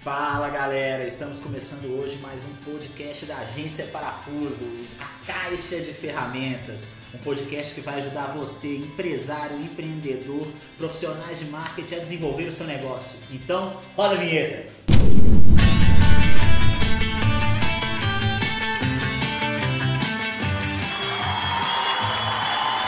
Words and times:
Fala 0.00 0.48
galera, 0.48 1.04
estamos 1.04 1.38
começando 1.38 1.84
hoje 1.86 2.16
mais 2.22 2.42
um 2.44 2.54
podcast 2.64 3.26
da 3.26 3.36
Agência 3.38 3.86
Parafuso, 3.88 4.64
a 4.98 5.26
Caixa 5.26 5.78
de 5.80 5.92
Ferramentas. 5.92 6.82
Um 7.14 7.18
podcast 7.18 7.74
que 7.74 7.82
vai 7.82 7.96
ajudar 7.98 8.28
você, 8.28 8.76
empresário, 8.76 9.60
empreendedor, 9.60 10.46
profissionais 10.78 11.38
de 11.38 11.44
marketing 11.46 11.96
a 11.96 11.98
desenvolver 11.98 12.44
o 12.44 12.52
seu 12.52 12.66
negócio. 12.66 13.18
Então, 13.30 13.78
roda 13.94 14.14
a 14.14 14.18
vinheta! 14.18 14.70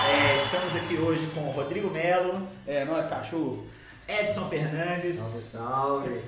É, 0.09 0.37
estamos 0.45 0.75
aqui 0.77 0.97
hoje 0.97 1.27
com 1.35 1.49
o 1.49 1.51
Rodrigo 1.51 1.91
Melo, 1.91 2.47
É, 2.67 2.85
nós, 2.85 3.07
cachorro. 3.07 3.67
Edson 4.09 4.49
Fernandes, 4.49 5.17
Salve, 5.17 5.43
salve. 5.43 6.21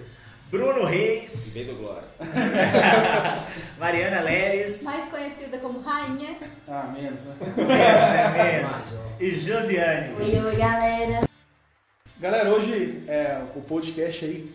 Bruno 0.55 0.85
Reis, 0.85 1.51
Beijo 1.53 1.75
Glória. 1.75 2.05
Mariana 3.77 4.21
Leres. 4.21 4.85
mais 4.85 5.11
conhecida 5.11 5.59
como 5.59 5.81
Rainha. 5.81 6.37
Ah, 6.69 6.93
menos, 6.97 7.25
né? 7.25 7.35
Menos, 7.41 7.73
é 7.73 8.61
menos. 8.63 8.81
E 9.19 9.31
Josiane. 9.33 10.15
Oi, 10.15 10.45
oi, 10.45 10.57
galera. 10.57 11.29
Galera, 12.21 12.55
hoje 12.55 13.03
é, 13.09 13.43
o 13.57 13.63
podcast 13.63 14.25
aí 14.25 14.55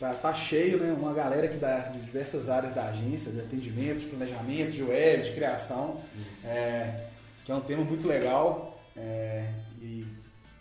tá, 0.00 0.14
tá 0.14 0.34
cheio, 0.34 0.78
né? 0.78 0.92
Uma 0.92 1.14
galera 1.14 1.46
que 1.46 1.58
dá 1.58 1.78
de 1.78 2.00
diversas 2.00 2.48
áreas 2.48 2.74
da 2.74 2.88
agência, 2.88 3.30
de 3.30 3.38
atendimento, 3.38 4.00
de 4.00 4.06
planejamento, 4.06 4.72
de 4.72 4.82
web, 4.82 5.22
de 5.22 5.32
criação, 5.32 6.00
Isso. 6.32 6.48
é, 6.48 7.04
que 7.44 7.52
é 7.52 7.54
um 7.54 7.60
tema 7.60 7.84
muito 7.84 8.08
legal 8.08 8.80
é, 8.96 9.44
e 9.80 10.04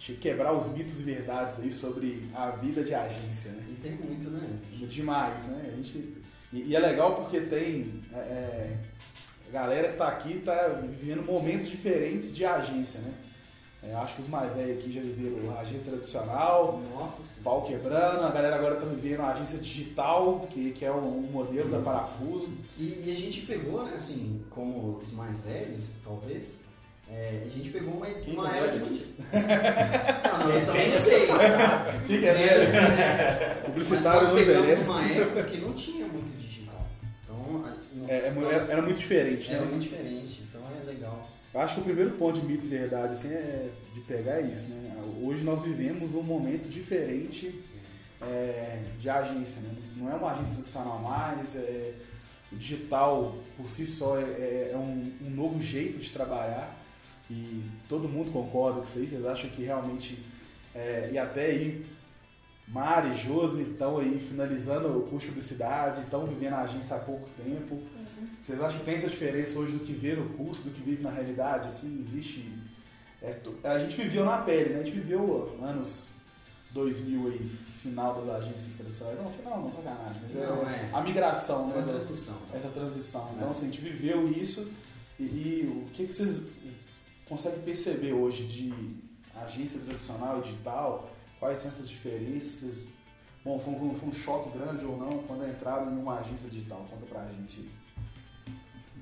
de 0.05 0.13
quebrar 0.13 0.53
os 0.53 0.67
mitos 0.71 0.99
e 0.99 1.03
verdades 1.03 1.59
aí 1.59 1.73
sobre 1.73 2.29
a 2.33 2.51
vida 2.51 2.83
de 2.83 2.93
agência, 2.93 3.51
né? 3.53 3.63
E 3.71 3.75
tem 3.81 3.93
muito, 3.93 4.29
né? 4.29 4.59
Demais, 4.87 5.47
né? 5.47 5.71
A 5.73 5.75
gente, 5.75 6.13
e, 6.53 6.61
e 6.61 6.75
é 6.75 6.79
legal 6.79 7.15
porque 7.15 7.41
tem 7.41 8.03
é, 8.13 8.17
é, 8.17 8.77
galera 9.51 9.89
que 9.89 9.97
tá 9.97 10.07
aqui 10.07 10.41
tá 10.45 10.79
vivendo 10.83 11.23
momentos 11.23 11.67
diferentes 11.67 12.35
de 12.35 12.45
agência, 12.45 12.99
né? 12.99 13.13
É, 13.81 13.93
acho 13.95 14.15
que 14.15 14.21
os 14.21 14.27
mais 14.27 14.51
velhos 14.53 14.79
aqui 14.79 14.91
já 14.91 15.01
viveram 15.01 15.55
a 15.55 15.61
agência 15.61 15.85
tradicional, 15.85 16.81
Nossa 16.93 17.41
pau 17.43 17.63
quebrando, 17.63 18.23
a 18.23 18.31
galera 18.31 18.55
agora 18.55 18.75
tá 18.75 18.85
vivendo 18.85 19.21
a 19.21 19.33
agência 19.33 19.59
digital, 19.59 20.47
que, 20.51 20.71
que 20.71 20.85
é 20.85 20.91
um, 20.91 21.19
um 21.19 21.31
modelo 21.31 21.69
da 21.69 21.79
Parafuso. 21.79 22.49
E, 22.77 23.03
e 23.05 23.11
a 23.11 23.19
gente 23.19 23.41
pegou, 23.41 23.83
né, 23.85 23.93
assim, 23.95 24.43
como 24.49 24.97
os 24.97 25.11
mais 25.13 25.39
velhos, 25.41 25.89
talvez, 26.03 26.64
é, 27.09 27.41
a 27.45 27.49
gente 27.49 27.69
pegou 27.69 27.93
uma, 27.93 28.05
Quem 28.07 28.33
uma 28.33 28.49
que 28.49 28.55
é 28.55 28.59
era 28.59 28.67
velho 28.71 28.85
que 28.85 29.13
não? 29.33 30.39
Não, 30.55 30.65
também 30.65 30.65
não 30.65 30.65
Depende 30.73 30.97
sei. 30.97 31.27
Quem 32.07 32.19
que 32.19 32.25
é 32.25 32.29
É, 32.47 32.61
assim, 32.61 32.71
né? 32.77 33.55
Mas 33.55 33.65
Publicitário 33.65 34.19
nós 34.21 34.27
não 34.29 34.35
pegamos 34.35 34.87
uma 34.87 35.05
época 35.11 35.43
que 35.43 35.57
não 35.57 35.73
tinha 35.73 36.07
muito 36.07 36.37
digital. 36.41 36.85
Então, 37.23 37.65
não- 37.95 38.09
É, 38.09 38.27
é 38.27 38.31
nós- 38.31 38.53
era, 38.53 38.71
era 38.73 38.81
muito 38.81 38.97
diferente, 38.97 39.49
né? 39.51 39.57
era 39.57 39.65
muito 39.65 39.81
diferente. 39.83 40.43
Então 40.49 40.61
é 40.81 40.85
legal. 40.85 41.29
Acho 41.53 41.75
que 41.75 41.81
o 41.81 41.83
primeiro 41.85 42.11
ponto 42.11 42.39
de 42.39 42.45
mito 42.45 42.65
e 42.65 42.69
verdade 42.69 43.13
assim, 43.13 43.29
é 43.29 43.69
de 43.93 44.01
pegar 44.01 44.39
é 44.39 44.41
isso, 44.41 44.69
né? 44.69 44.91
Hoje 45.21 45.41
nós 45.43 45.61
vivemos 45.61 46.13
um 46.13 46.21
momento 46.23 46.67
diferente 46.67 47.63
é, 48.21 48.79
de 48.99 49.09
agência, 49.09 49.61
né? 49.61 49.69
Não 49.95 50.11
é 50.11 50.15
uma 50.15 50.33
agência 50.33 50.55
tradicional 50.55 50.99
mais, 50.99 51.55
é, 51.55 51.93
o 52.51 52.55
digital 52.57 53.35
por 53.55 53.69
si 53.69 53.85
só 53.85 54.17
é, 54.19 54.23
é- 54.23 54.71
é 54.73 54.77
um, 54.77 55.11
um 55.25 55.29
novo 55.29 55.61
jeito 55.61 55.97
de 55.97 56.09
trabalhar 56.09 56.75
e 57.29 57.63
todo 57.89 58.07
mundo 58.09 58.31
concorda 58.31 58.79
com 58.79 58.85
isso 58.85 58.99
aí, 58.99 59.07
vocês 59.07 59.25
acham 59.25 59.49
que 59.49 59.63
realmente, 59.63 60.23
é, 60.73 61.09
e 61.11 61.17
até 61.17 61.45
aí 61.47 61.85
Mari, 62.67 63.15
Josi 63.15 63.61
estão 63.61 63.99
aí 63.99 64.19
finalizando 64.19 64.87
o 64.97 65.03
curso 65.03 65.27
de 65.27 65.33
publicidade, 65.33 66.01
estão 66.01 66.25
vivendo 66.25 66.53
a 66.53 66.61
agência 66.61 66.95
há 66.95 66.99
pouco 66.99 67.29
tempo. 67.43 67.79
Vocês 68.41 68.59
acham 68.61 68.79
que 68.79 68.85
tem 68.85 68.95
essa 68.95 69.07
diferença 69.09 69.57
hoje 69.59 69.73
do 69.73 69.79
que 69.85 69.93
vê 69.93 70.15
no 70.15 70.29
curso, 70.29 70.63
do 70.63 70.71
que 70.71 70.81
vive 70.81 71.03
na 71.03 71.11
realidade? 71.11 71.67
Assim, 71.67 71.99
existe. 71.99 72.51
é, 73.21 73.35
a 73.69 73.77
gente 73.79 73.95
viveu 73.95 74.25
na 74.25 74.39
pele, 74.39 74.71
né? 74.73 74.79
A 74.79 74.83
gente 74.83 74.95
viveu 74.95 75.55
anos 75.61 76.09
2000 76.71 77.27
aí, 77.27 77.49
final 77.81 78.15
das 78.21 78.29
agências 78.29 78.77
tradicionais. 78.77 79.19
Não, 79.19 79.31
final 79.31 79.61
não, 79.61 79.71
sacanagem, 79.71 80.21
mas 80.23 80.33
Não, 80.35 80.67
é, 80.67 80.73
é. 80.73 80.89
a 80.91 81.01
migração, 81.01 81.67
né? 81.67 81.75
Uma 81.75 81.81
da- 81.83 81.93
transição. 81.93 82.37
essa 82.53 82.67
transição. 82.69 83.31
Então, 83.35 83.47
É. 83.47 83.51
assim, 83.51 83.67
a 83.67 83.69
gente 83.69 83.81
viveu 83.81 84.27
isso 84.31 84.71
e, 85.19 85.23
e 85.23 85.83
o 85.85 85.89
que, 85.91 86.07
que 86.07 86.13
vocês 86.13 86.41
conseguem 87.27 87.61
perceber 87.61 88.13
hoje 88.13 88.45
de 88.45 88.73
agência 89.35 89.79
tradicional 89.81 90.39
e 90.39 90.43
digital? 90.43 91.09
Quais 91.39 91.59
são 91.59 91.69
essas 91.69 91.87
diferenças? 91.87 92.87
Bom, 93.43 93.59
foi 93.59 93.73
um, 93.73 93.95
foi 93.95 94.09
um 94.09 94.13
choque 94.13 94.57
grande 94.57 94.85
ou 94.85 94.97
não 94.97 95.19
quando 95.23 95.47
entraram 95.47 95.91
em 95.91 95.97
uma 95.97 96.19
agência 96.19 96.49
digital? 96.49 96.85
Conta 96.89 97.05
pra 97.05 97.27
gente. 97.27 97.59
aí. 97.59 97.85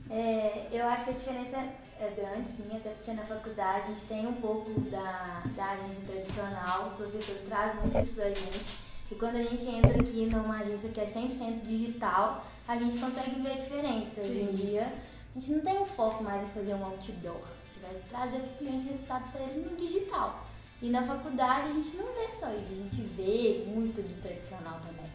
É, 0.09 0.67
eu 0.72 0.85
acho 0.85 1.06
que 1.06 1.11
a 1.11 1.13
diferença 1.13 1.57
é 2.00 2.09
grande, 2.09 2.50
sim, 2.51 2.75
até 2.75 2.89
porque 2.89 3.13
na 3.13 3.23
faculdade 3.23 3.85
a 3.85 3.89
gente 3.94 4.06
tem 4.06 4.28
um 4.28 4.34
pouco 4.34 4.79
da, 4.90 5.44
da 5.55 5.72
agência 5.72 6.01
tradicional, 6.05 6.88
os 6.88 6.94
professores 6.94 7.41
trazem 7.44 7.79
muito 7.81 7.97
isso 8.00 8.13
pra 8.13 8.29
gente. 8.29 8.78
E 9.11 9.16
quando 9.16 9.35
a 9.35 9.44
gente 9.44 9.66
entra 9.66 10.01
aqui 10.01 10.25
numa 10.25 10.59
agência 10.59 10.90
que 10.90 11.00
é 11.00 11.05
100% 11.05 11.61
digital, 11.61 12.45
a 12.67 12.78
gente 12.78 12.97
consegue 12.97 13.41
ver 13.41 13.51
a 13.51 13.55
diferença. 13.55 14.22
Hoje 14.22 14.41
em 14.41 14.51
dia, 14.51 14.91
a 15.35 15.40
gente 15.40 15.51
não 15.53 15.61
tem 15.61 15.81
um 15.81 15.85
foco 15.85 16.23
mais 16.23 16.44
em 16.44 16.51
fazer 16.51 16.73
um 16.73 16.84
outdoor. 16.84 17.62
Vai 17.84 18.02
trazer 18.10 18.40
para 18.40 18.54
o 18.54 18.58
cliente 18.58 18.88
resultado 18.90 19.32
para 19.32 19.42
ele 19.42 19.70
no 19.70 19.76
digital. 19.76 20.48
E 20.82 20.90
na 20.90 21.04
faculdade 21.06 21.70
a 21.70 21.74
gente 21.74 21.96
não 21.96 22.06
vê 22.08 22.28
só 22.40 22.50
isso, 22.54 22.72
a 22.72 22.76
gente 22.76 23.02
vê 23.16 23.64
muito 23.68 24.02
do 24.02 24.22
tradicional 24.22 24.80
também. 24.86 25.12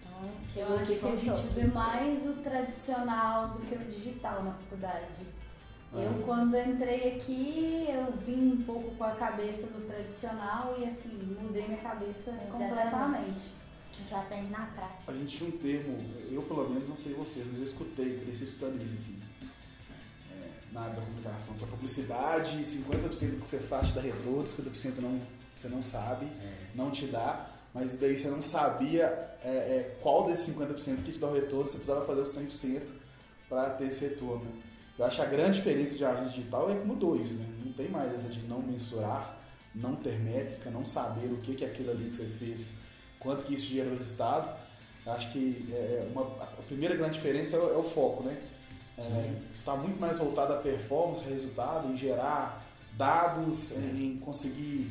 Então, 0.00 0.66
Eu 0.68 0.78
acho 0.78 0.96
que 0.98 1.06
a 1.06 1.16
gente 1.16 1.46
vê 1.54 1.64
mais 1.64 2.26
o 2.26 2.34
tradicional 2.34 3.48
do 3.48 3.60
que 3.60 3.74
o 3.74 3.78
digital 3.78 4.42
na 4.44 4.52
faculdade. 4.52 5.06
Eu, 5.92 6.10
Ah. 6.10 6.22
quando 6.24 6.56
entrei 6.56 7.16
aqui, 7.16 7.86
eu 7.88 8.10
vim 8.12 8.52
um 8.52 8.62
pouco 8.62 8.94
com 8.96 9.04
a 9.04 9.10
cabeça 9.12 9.66
do 9.66 9.86
tradicional 9.86 10.74
e, 10.78 10.84
assim, 10.84 11.08
mudei 11.40 11.66
minha 11.66 11.80
cabeça 11.80 12.30
Exatamente. 12.30 12.50
completamente. 12.50 13.62
A 13.92 13.94
gente 13.98 14.14
aprende 14.14 14.50
na 14.50 14.66
prática. 14.66 15.12
A 15.12 15.14
gente 15.14 15.36
tinha 15.36 15.50
um 15.50 15.58
termo, 15.58 15.98
eu 16.30 16.42
pelo 16.42 16.68
menos 16.70 16.88
não 16.88 16.96
sei 16.96 17.12
vocês, 17.12 17.46
mas 17.46 17.58
eu 17.58 17.64
escutei, 17.64 18.18
cresci 18.20 18.44
escutando 18.44 18.82
isso 18.82 18.94
assim. 18.94 19.20
É, 20.72 20.74
na 20.74 20.80
área 20.82 20.94
da 20.94 21.02
comunicação, 21.02 21.54
que 21.54 21.64
a 21.64 21.66
publicidade, 21.66 22.58
50% 22.58 23.30
do 23.30 23.42
que 23.42 23.48
você 23.48 23.58
faz 23.58 23.88
te 23.88 23.94
dá 23.94 24.00
retorno, 24.00 24.44
50% 24.44 24.98
não, 24.98 25.20
você 25.54 25.68
não 25.68 25.82
sabe, 25.82 26.26
não 26.74 26.90
te 26.90 27.06
dá, 27.06 27.50
mas 27.74 27.94
daí 27.96 28.18
você 28.18 28.28
não 28.28 28.42
sabia 28.42 29.04
é, 29.44 29.48
é, 29.48 29.98
qual 30.00 30.26
desses 30.26 30.54
50% 30.54 31.02
que 31.02 31.12
te 31.12 31.18
dá 31.18 31.28
o 31.28 31.34
retorno, 31.34 31.64
você 31.64 31.76
precisava 31.76 32.04
fazer 32.04 32.20
os 32.22 32.36
100% 32.36 32.82
para 33.48 33.70
ter 33.70 33.86
esse 33.86 34.06
retorno. 34.08 34.46
Eu 34.98 35.06
acho 35.06 35.16
que 35.16 35.22
a 35.22 35.26
grande 35.26 35.56
diferença 35.56 35.96
de 35.96 36.04
agência 36.04 36.34
digital 36.36 36.70
é 36.70 36.76
que 36.76 36.86
mudou 36.86 37.16
isso, 37.16 37.34
né? 37.34 37.46
Não 37.64 37.72
tem 37.72 37.88
mais 37.88 38.12
essa 38.14 38.28
de 38.28 38.40
não 38.42 38.60
mensurar, 38.60 39.38
não 39.74 39.96
ter 39.96 40.18
métrica, 40.20 40.70
não 40.70 40.84
saber 40.84 41.26
o 41.26 41.38
que, 41.38 41.54
que 41.54 41.64
é 41.64 41.68
aquilo 41.68 41.90
ali 41.90 42.10
que 42.10 42.16
você 42.16 42.26
fez, 42.26 42.76
quanto 43.18 43.44
que 43.44 43.54
isso 43.54 43.66
gera 43.66 43.88
o 43.88 43.96
resultado. 43.96 44.54
Acho 45.06 45.32
que 45.32 45.68
é, 45.72 46.06
uma, 46.12 46.22
a 46.42 46.62
primeira 46.66 46.94
grande 46.94 47.14
diferença 47.14 47.56
é 47.56 47.58
o, 47.58 47.74
é 47.74 47.76
o 47.76 47.82
foco, 47.82 48.22
né? 48.22 48.38
Está 49.62 49.76
muito 49.76 50.00
mais 50.00 50.18
voltado 50.18 50.54
à 50.54 50.56
performance, 50.56 51.24
resultado, 51.24 51.86
em 51.86 51.96
gerar 51.96 52.64
dados, 52.98 53.70
em 53.70 54.18
conseguir 54.18 54.90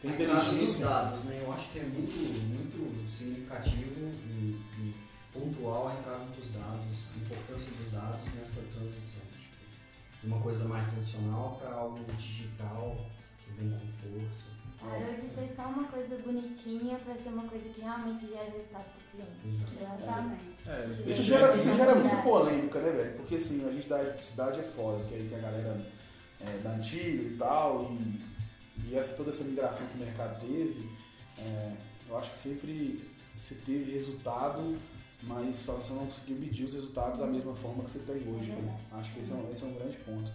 ter 0.00 0.06
A 0.06 0.12
entrada 0.12 0.34
dos 0.34 0.46
inteligência. 0.50 0.86
dados, 0.86 1.24
né? 1.24 1.42
Eu 1.44 1.52
acho 1.52 1.68
que 1.72 1.80
é 1.80 1.82
muito, 1.82 2.16
muito 2.46 3.12
significativo 3.12 4.12
e, 4.30 4.62
e 4.78 4.94
pontual 5.32 5.88
a 5.88 5.94
entrada 5.98 6.24
dos 6.26 6.48
dados, 6.52 7.10
a 7.12 7.18
importância 7.24 7.72
dos 7.72 7.90
dados 7.90 8.24
nessa 8.36 8.62
transição. 8.62 9.22
Tipo, 9.32 10.20
de 10.20 10.26
uma 10.28 10.40
coisa 10.40 10.68
mais 10.68 10.86
tradicional 10.86 11.58
para 11.60 11.74
algo 11.74 11.98
digital 12.16 12.96
que 13.44 13.50
vem 13.50 13.68
com 13.68 14.20
força. 14.20 14.44
Parou 14.78 15.12
de 15.12 15.28
ser 15.34 15.52
só 15.56 15.62
uma 15.70 15.88
coisa 15.88 16.16
bonitinha 16.18 16.98
pra 16.98 17.16
ser 17.16 17.30
uma 17.30 17.48
coisa 17.48 17.68
que 17.68 17.80
realmente 17.80 18.28
gera 18.28 18.48
resultado 18.48 18.84
É, 20.66 21.10
Isso 21.10 21.22
gera, 21.22 21.54
isso 21.54 21.76
gera 21.76 21.94
muita 21.94 22.16
polêmica, 22.22 22.80
né, 22.80 22.90
velho? 22.90 23.16
Porque 23.16 23.34
assim, 23.36 23.68
a 23.68 23.72
gente 23.72 23.88
da 23.88 23.98
publicidade 23.98 24.60
é 24.60 24.62
foda, 24.62 24.98
porque 25.00 25.14
aí 25.14 25.28
tem 25.28 25.38
a 25.38 25.42
galera 25.42 25.86
é, 26.40 26.58
da 26.62 26.70
antiga 26.70 27.22
e 27.22 27.36
tal, 27.38 27.92
e, 27.92 28.20
e 28.88 28.96
essa, 28.96 29.14
toda 29.14 29.30
essa 29.30 29.44
migração 29.44 29.86
que 29.86 29.96
o 29.96 30.04
mercado 30.04 30.40
teve, 30.40 30.88
é, 31.38 31.72
eu 32.08 32.16
acho 32.16 32.30
que 32.30 32.38
sempre 32.38 33.10
se 33.36 33.56
teve 33.56 33.92
resultado, 33.92 34.78
mas 35.22 35.56
só 35.56 35.74
você 35.74 35.92
não 35.92 36.06
conseguiu 36.06 36.38
medir 36.38 36.64
os 36.64 36.74
resultados 36.74 37.20
da 37.20 37.26
mesma 37.26 37.54
forma 37.54 37.84
que 37.84 37.90
você 37.90 37.98
tem 38.00 38.16
hoje. 38.16 38.50
Né? 38.50 38.78
Acho 38.92 39.12
que 39.12 39.20
esse 39.20 39.32
é, 39.32 39.34
um, 39.34 39.52
esse 39.52 39.64
é 39.64 39.66
um 39.66 39.74
grande 39.74 39.96
ponto. 39.98 40.30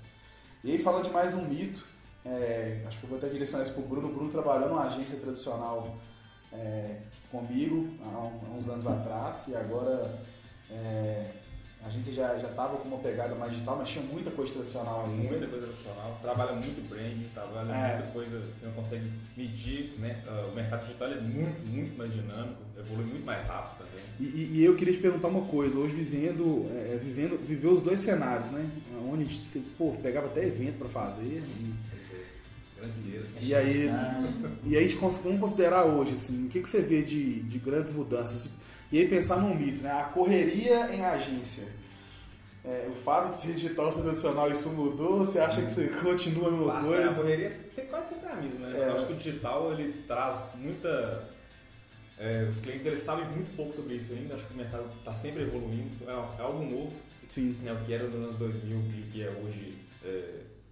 E 0.64 0.72
aí, 0.72 0.78
falando 0.78 1.06
de 1.06 1.12
mais 1.12 1.34
um 1.34 1.46
mito, 1.46 1.88
é, 2.26 2.84
acho 2.86 3.00
que 3.00 3.06
eu 3.06 3.10
vou 3.10 3.18
até 3.18 3.30
direcionar 3.30 3.64
isso 3.64 3.74
pro 3.74 3.84
Bruno. 3.84 4.10
O 4.10 4.14
Bruno 4.14 4.30
trabalhou 4.30 4.70
numa 4.70 4.84
agência 4.84 5.18
tradicional 5.20 5.98
é, 6.54 6.98
comigo 7.32 7.88
há, 8.04 8.30
uns 8.58 8.68
anos 8.70 8.88
atrás 8.88 9.48
e 9.48 9.56
agora 9.56 10.20
é, 10.72 11.32
a 11.84 11.88
agência 11.88 12.12
já 12.14 12.36
estava 12.38 12.76
com 12.78 12.90
uma 12.90 12.98
pegada 12.98 13.34
mais 13.36 13.54
digital, 13.54 13.78
mas 13.78 13.88
tinha 13.90 14.04
muita 14.04 14.30
coisa 14.32 14.52
tradicional 14.52 15.06
ainda. 15.06 15.30
Muita 15.30 15.48
coisa 15.48 15.68
tradicional, 15.68 16.20
trabalha 16.22 16.52
muito 16.54 16.90
branding, 16.90 17.28
trabalha 17.34 17.72
É. 17.72 17.94
muita 18.00 18.12
coisa, 18.12 18.40
você 18.40 18.66
não 18.66 18.74
consegue 18.74 19.10
medir, 19.38 19.96
né? 19.98 20.22
Ah, 20.28 20.50
O 20.52 20.56
mercado 20.56 20.82
digital 20.86 21.08
é 21.08 21.22
muito, 21.22 21.62
muito 21.68 21.98
mais 21.98 22.12
dinâmico, 22.14 22.58
evolui 22.78 23.06
muito 23.06 23.26
mais 23.26 23.46
rápido 23.46 23.86
também. 23.88 24.04
E, 24.20 24.58
e- 24.60 24.66
eu 24.66 24.76
queria 24.76 24.94
te 24.94 25.00
perguntar 25.00 25.30
uma 25.30 25.46
coisa, 25.46 25.78
hoje 25.80 25.96
vivendo, 25.96 26.66
é, 26.76 26.98
vivendo, 27.02 27.38
viveu 27.38 27.72
os 27.72 27.82
dois 27.82 28.02
cenários, 28.02 28.52
né? 28.52 28.70
Onde 29.10 29.24
a 29.24 29.26
gente 29.26 29.40
te- 29.46 29.60
pô, 29.78 29.94
pegava 30.04 30.28
até 30.28 30.46
evento 30.46 30.78
para 30.80 30.90
fazer. 30.90 31.42
E. 31.42 31.99
E 33.42 33.54
aí- 33.56 33.90
e 34.66 34.78
aí, 34.78 34.88
vamos 34.88 35.18
considerar 35.40 35.86
hoje, 35.86 36.14
assim, 36.14 36.46
o 36.46 36.50
que, 36.50 36.62
que 36.62 36.70
você 36.70 36.82
vê 36.82 37.02
de, 37.02 37.42
de 37.44 37.58
grandes 37.60 37.92
mudanças? 37.92 38.52
E 38.92 39.00
aí 39.00 39.08
pensar 39.08 39.38
num 39.38 39.54
mito, 39.56 39.82
né? 39.82 39.92
A 39.92 40.04
correria 40.06 40.92
em 40.94 41.04
agência. 41.04 41.68
É, 42.66 42.88
o 42.92 42.96
fato 42.96 43.32
de 43.36 43.42
ser 43.42 43.54
digital 43.54 43.90
ser 43.92 44.02
tradicional, 44.02 44.52
isso 44.52 44.70
mudou? 44.70 45.20
Você 45.20 45.40
acha 45.40 45.62
que 45.62 45.72
você 45.72 45.88
continua 45.88 46.50
a 46.50 46.52
mesma 46.52 46.66
Basta, 46.74 46.80
a 46.94 46.98
coisa? 47.04 47.16
correria 47.16 47.50
tem 47.76 47.86
quase 47.86 48.10
sempre 48.16 48.30
a 48.30 48.36
mesma, 48.36 48.68
né? 48.68 48.80
É. 48.80 48.90
Eu 48.90 48.96
acho 48.96 49.08
que 49.08 49.14
o 49.14 49.16
digital 49.16 49.72
ele 49.74 49.94
traz 50.06 50.50
muita. 50.56 51.30
é, 52.20 52.48
os 52.50 52.60
clientes 52.60 52.86
eles 52.86 53.00
sabem 53.00 53.26
muito 53.30 53.56
pouco 53.56 53.74
sobre 53.74 53.96
isso 53.96 54.12
ainda, 54.12 54.36
acho 54.36 54.46
que 54.46 54.54
o 54.54 54.58
mercado 54.58 54.86
está 55.00 55.16
sempre 55.16 55.44
evoluindo, 55.44 55.90
é, 56.06 56.12
é 56.12 56.42
algo 56.44 56.64
novo, 56.66 56.92
Sim. 57.30 57.56
né? 57.64 57.72
o 57.72 57.86
que 57.86 57.94
era 57.94 58.04
nos 58.04 58.16
anos 58.16 58.36
2000 58.38 58.76
e 58.78 59.02
o 59.02 59.12
que 59.12 59.24
é 59.24 59.30
hoje 59.30 59.78
é, 60.04 60.24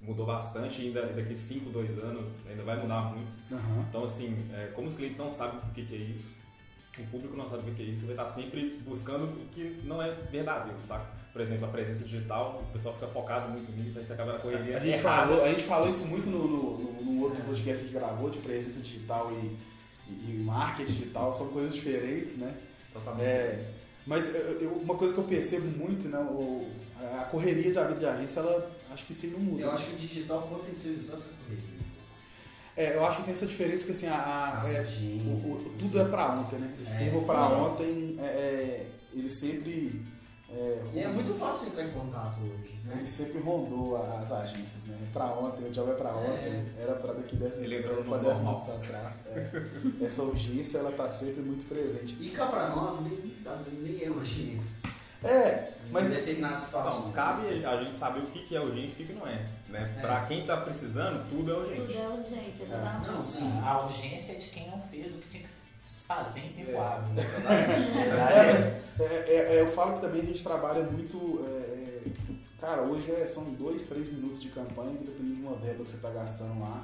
mudou 0.01 0.25
bastante, 0.25 0.81
ainda 0.81 1.01
daqui 1.07 1.35
5, 1.35 1.69
2 1.69 1.97
anos 1.99 2.33
ainda 2.49 2.63
vai 2.63 2.79
mudar 2.81 3.01
muito. 3.13 3.35
Aham. 3.51 3.85
Então, 3.89 4.03
assim, 4.03 4.35
é, 4.53 4.67
como 4.73 4.87
os 4.87 4.95
clientes 4.95 5.17
não 5.17 5.31
sabem 5.31 5.59
o 5.59 5.73
que, 5.73 5.85
que 5.85 5.95
é 5.95 5.97
isso, 5.97 6.29
o 6.99 7.03
público 7.07 7.35
não 7.37 7.47
sabe 7.47 7.69
o 7.69 7.73
que, 7.75 7.81
é 7.83 7.85
isso, 7.85 8.01
vai 8.05 8.11
estar 8.15 8.27
sempre 8.27 8.81
buscando 8.85 9.25
o 9.25 9.45
que 9.53 9.81
não 9.83 10.01
é 10.01 10.11
verdadeiro, 10.31 10.79
saca? 10.87 11.05
Por 11.31 11.41
exemplo, 11.41 11.65
a 11.65 11.69
presença 11.69 12.03
digital, 12.03 12.63
o 12.69 12.73
pessoal 12.73 12.95
fica 12.95 13.07
focado 13.07 13.49
muito 13.51 13.71
nisso, 13.71 13.99
aí 13.99 14.05
você 14.05 14.13
acaba 14.13 14.33
na 14.33 14.39
correria 14.39 14.77
A 14.77 14.79
gente, 14.79 14.93
errada. 14.97 15.27
falou, 15.27 15.43
a 15.45 15.49
gente 15.49 15.63
falou 15.63 15.87
isso 15.87 16.05
muito 16.07 16.27
no, 16.29 16.47
no, 16.47 17.03
no- 17.03 17.21
outro 17.23 17.43
podcast 17.43 17.83
que 17.83 17.89
a 17.89 17.91
gente 17.91 17.93
gravou, 17.93 18.29
de 18.31 18.39
presença 18.39 18.79
digital 18.81 19.31
e, 19.31 19.57
e, 20.09 20.31
e 20.31 20.43
marketing 20.43 20.91
digital, 20.91 21.31
são 21.33 21.49
coisas 21.49 21.75
diferentes, 21.75 22.37
né? 22.37 22.55
Totalmente. 22.93 23.23
É, 23.25 23.71
mas 24.07 24.33
eu- 24.33 24.71
uma 24.81 24.95
coisa 24.95 25.13
que 25.13 25.19
eu 25.19 25.23
percebo 25.25 25.67
muito, 25.77 26.07
né? 26.07 26.17
O, 26.19 26.67
a 26.99 27.25
correria 27.25 27.71
da 27.73 27.83
vida 27.85 27.99
de 27.99 28.05
agência, 28.07 28.39
ela 28.39 28.71
acho 28.97 29.05
que 29.05 29.11
isso 29.13 29.25
aí 29.27 29.31
não 29.31 29.39
muda. 29.39 29.61
Eu 29.61 29.71
acho 29.71 29.85
que 29.85 29.93
o 29.93 29.95
digital 29.95 30.41
potencializou 30.47 31.15
essa 31.15 31.29
correria. 31.29 31.77
É, 32.75 32.95
eu 32.95 33.05
acho 33.05 33.17
que 33.17 33.23
tem 33.23 33.33
essa 33.33 33.45
diferença 33.45 33.85
que 33.85 33.91
assim, 33.91 34.07
a, 34.07 34.61
a- 34.63 34.69
é, 34.69 34.81
o- 34.81 35.51
o- 35.53 35.75
tudo 35.79 35.99
é 36.01 36.05
pra 36.05 36.31
ontem, 36.33 36.57
né? 36.59 36.75
Esse 36.81 36.95
É. 36.95 36.97
termo 36.99 37.25
pra 37.25 37.47
Sim. 37.49 37.55
ontem, 37.55 38.15
é, 38.19 38.23
é, 38.25 38.87
ele 39.13 39.29
sempre. 39.29 40.05
É, 40.49 40.81
E 40.93 40.99
é 40.99 41.07
muito 41.09 41.33
fácil 41.37 41.67
entrar 41.69 41.83
em 41.83 41.91
contato 41.91 42.39
hoje, 42.39 42.79
né? 42.85 42.93
Ele 42.97 43.05
sempre 43.05 43.39
rondou 43.39 43.97
as 44.21 44.31
agências, 44.31 44.85
né? 44.85 44.97
Pra 45.11 45.25
ontem, 45.25 45.65
o 45.67 45.71
job 45.71 45.91
é 45.91 45.95
pra 45.95 46.15
ontem, 46.15 46.65
era 46.79 46.93
pra 46.95 47.13
daqui 47.13 47.35
10 47.35 47.57
Ele 47.57 47.67
minutos, 47.67 47.91
entrou 47.91 48.03
pra 48.05 48.17
no 48.17 48.23
10 48.23 48.37
normal. 48.37 48.61
minutos 48.65 48.87
atrás. 48.89 49.23
é. 49.27 50.05
Essa 50.05 50.23
urgência, 50.23 50.77
ela 50.77 50.91
tá 50.93 51.09
sempre 51.09 51.41
muito 51.41 51.67
presente. 51.67 52.15
E 52.21 52.29
cá 52.29 52.45
pra 52.45 52.69
nós, 52.69 53.01
nem, 53.01 53.33
às 53.45 53.63
vezes 53.65 53.81
nem 53.83 54.01
é 54.03 54.09
urgência. 54.09 54.71
É, 55.23 55.73
mas 55.91 56.11
em 56.11 56.15
determinadas 56.15 56.59
situações. 56.59 57.05
Não, 57.05 57.11
cabe 57.11 57.65
a 57.65 57.83
gente 57.83 57.97
saber 57.97 58.19
o 58.19 58.27
que 58.27 58.45
que 58.45 58.55
é 58.55 58.59
urgente 58.61 58.87
e 58.87 58.91
o 58.91 58.95
que 58.95 59.05
que 59.05 59.13
não 59.13 59.27
é. 59.27 59.45
Né? 59.69 59.95
É. 59.97 60.01
Pra 60.01 60.25
quem 60.25 60.45
tá 60.45 60.57
precisando, 60.57 61.29
tudo 61.29 61.51
é 61.51 61.55
urgente. 61.55 61.81
Tudo 61.81 61.97
é 61.99 62.07
urgente, 62.09 62.63
exatamente. 62.63 63.11
Não, 63.11 63.23
sim. 63.23 63.59
A 63.63 63.81
urgência 63.85 64.33
é 64.33 64.35
de 64.35 64.49
quem 64.49 64.69
não 64.69 64.79
fez 64.83 65.13
o 65.15 65.17
que 65.19 65.29
tinha 65.29 65.43
que 65.43 65.49
fazer 65.81 66.39
em 66.39 66.49
tempo 66.53 66.71
É. 66.71 66.77
hábil. 66.77 67.23
Exatamente. 67.23 68.87
É, 68.99 69.03
é, 69.03 69.05
é, 69.05 69.55
é, 69.57 69.61
eu 69.61 69.67
falo 69.67 69.93
que 69.93 70.01
também 70.01 70.21
a 70.21 70.25
gente 70.25 70.41
trabalha 70.43 70.83
muito. 70.83 71.45
é, 71.47 71.49
é, 71.51 72.03
cara, 72.59 72.81
hoje 72.81 73.11
é- 73.11 73.27
são 73.27 73.43
dois, 73.53 73.83
três 73.83 74.11
minutos 74.11 74.41
de 74.41 74.49
campanha, 74.49 74.97
que 74.97 75.03
dependendo 75.05 75.35
de 75.35 75.41
uma 75.41 75.55
verba 75.55 75.83
que 75.83 75.91
você 75.91 75.97
está 75.97 76.09
gastando 76.09 76.59
lá. 76.59 76.83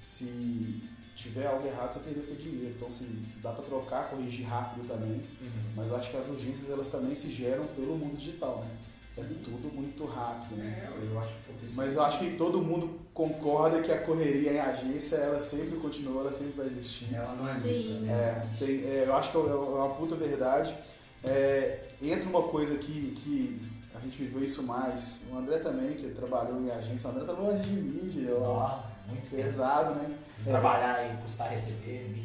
Se 0.00 0.82
tiver 1.14 1.46
algo 1.46 1.66
errado, 1.66 1.92
você 1.92 2.00
perdeu 2.00 2.22
o 2.22 2.26
seu 2.26 2.36
dinheiro. 2.36 2.74
Então, 2.76 2.90
se, 2.90 3.04
se 3.28 3.38
dá 3.40 3.50
para 3.52 3.64
trocar, 3.64 4.10
corrigir 4.10 4.46
rápido 4.46 4.86
também. 4.88 5.12
Uhum. 5.40 5.72
Mas 5.76 5.88
eu 5.88 5.96
acho 5.96 6.10
que 6.10 6.16
as 6.16 6.28
urgências 6.28 6.70
elas 6.70 6.88
também 6.88 7.14
se 7.14 7.30
geram 7.30 7.66
pelo 7.68 7.96
mundo 7.96 8.16
digital, 8.16 8.60
né? 8.64 8.70
É 9.16 9.22
tudo 9.44 9.72
muito 9.72 10.04
rápido, 10.06 10.56
né? 10.56 10.88
É, 10.90 11.06
eu 11.06 11.20
acho 11.20 11.28
que. 11.30 11.72
Mas 11.76 11.94
eu 11.94 12.02
acho 12.02 12.18
que 12.18 12.32
todo 12.32 12.60
mundo 12.60 12.98
concorda 13.14 13.80
que 13.80 13.92
a 13.92 13.98
correria 14.00 14.52
em 14.54 14.58
agência, 14.58 15.14
ela 15.14 15.38
sempre 15.38 15.76
continua, 15.76 16.22
ela 16.22 16.32
sempre 16.32 16.54
vai 16.56 16.66
existir. 16.66 17.14
Ela 17.14 17.32
não 17.36 17.48
é 17.48 17.54
Sim. 17.60 18.00
né? 18.00 18.12
É, 18.12 18.46
tem- 18.58 18.80
é, 18.84 19.04
eu 19.06 19.14
acho 19.14 19.30
que 19.30 19.36
é 19.36 19.40
uma 19.40 19.90
puta 19.90 20.16
verdade. 20.16 20.74
É, 21.22 21.80
entra 22.02 22.28
uma 22.28 22.42
coisa 22.42 22.74
que, 22.76 23.12
que 23.12 23.62
a 23.94 24.00
gente 24.00 24.18
viveu 24.18 24.42
isso 24.42 24.64
mais. 24.64 25.24
O 25.32 25.38
André 25.38 25.58
também, 25.58 25.94
que 25.94 26.08
trabalhou 26.08 26.60
em 26.60 26.70
agência. 26.72 27.08
O 27.08 27.12
André 27.12 27.24
trabalhou 27.24 27.52
em 27.52 27.54
agência 27.60 27.72
de 27.72 27.80
mídia, 27.82 28.34
Ó, 28.34 28.80
muito 29.08 29.30
pesado. 29.30 29.42
pesado, 29.44 29.94
né? 30.00 30.14
Trabalhar 30.42 31.06
e 31.10 31.22
custar 31.22 31.48
receber, 31.50 32.22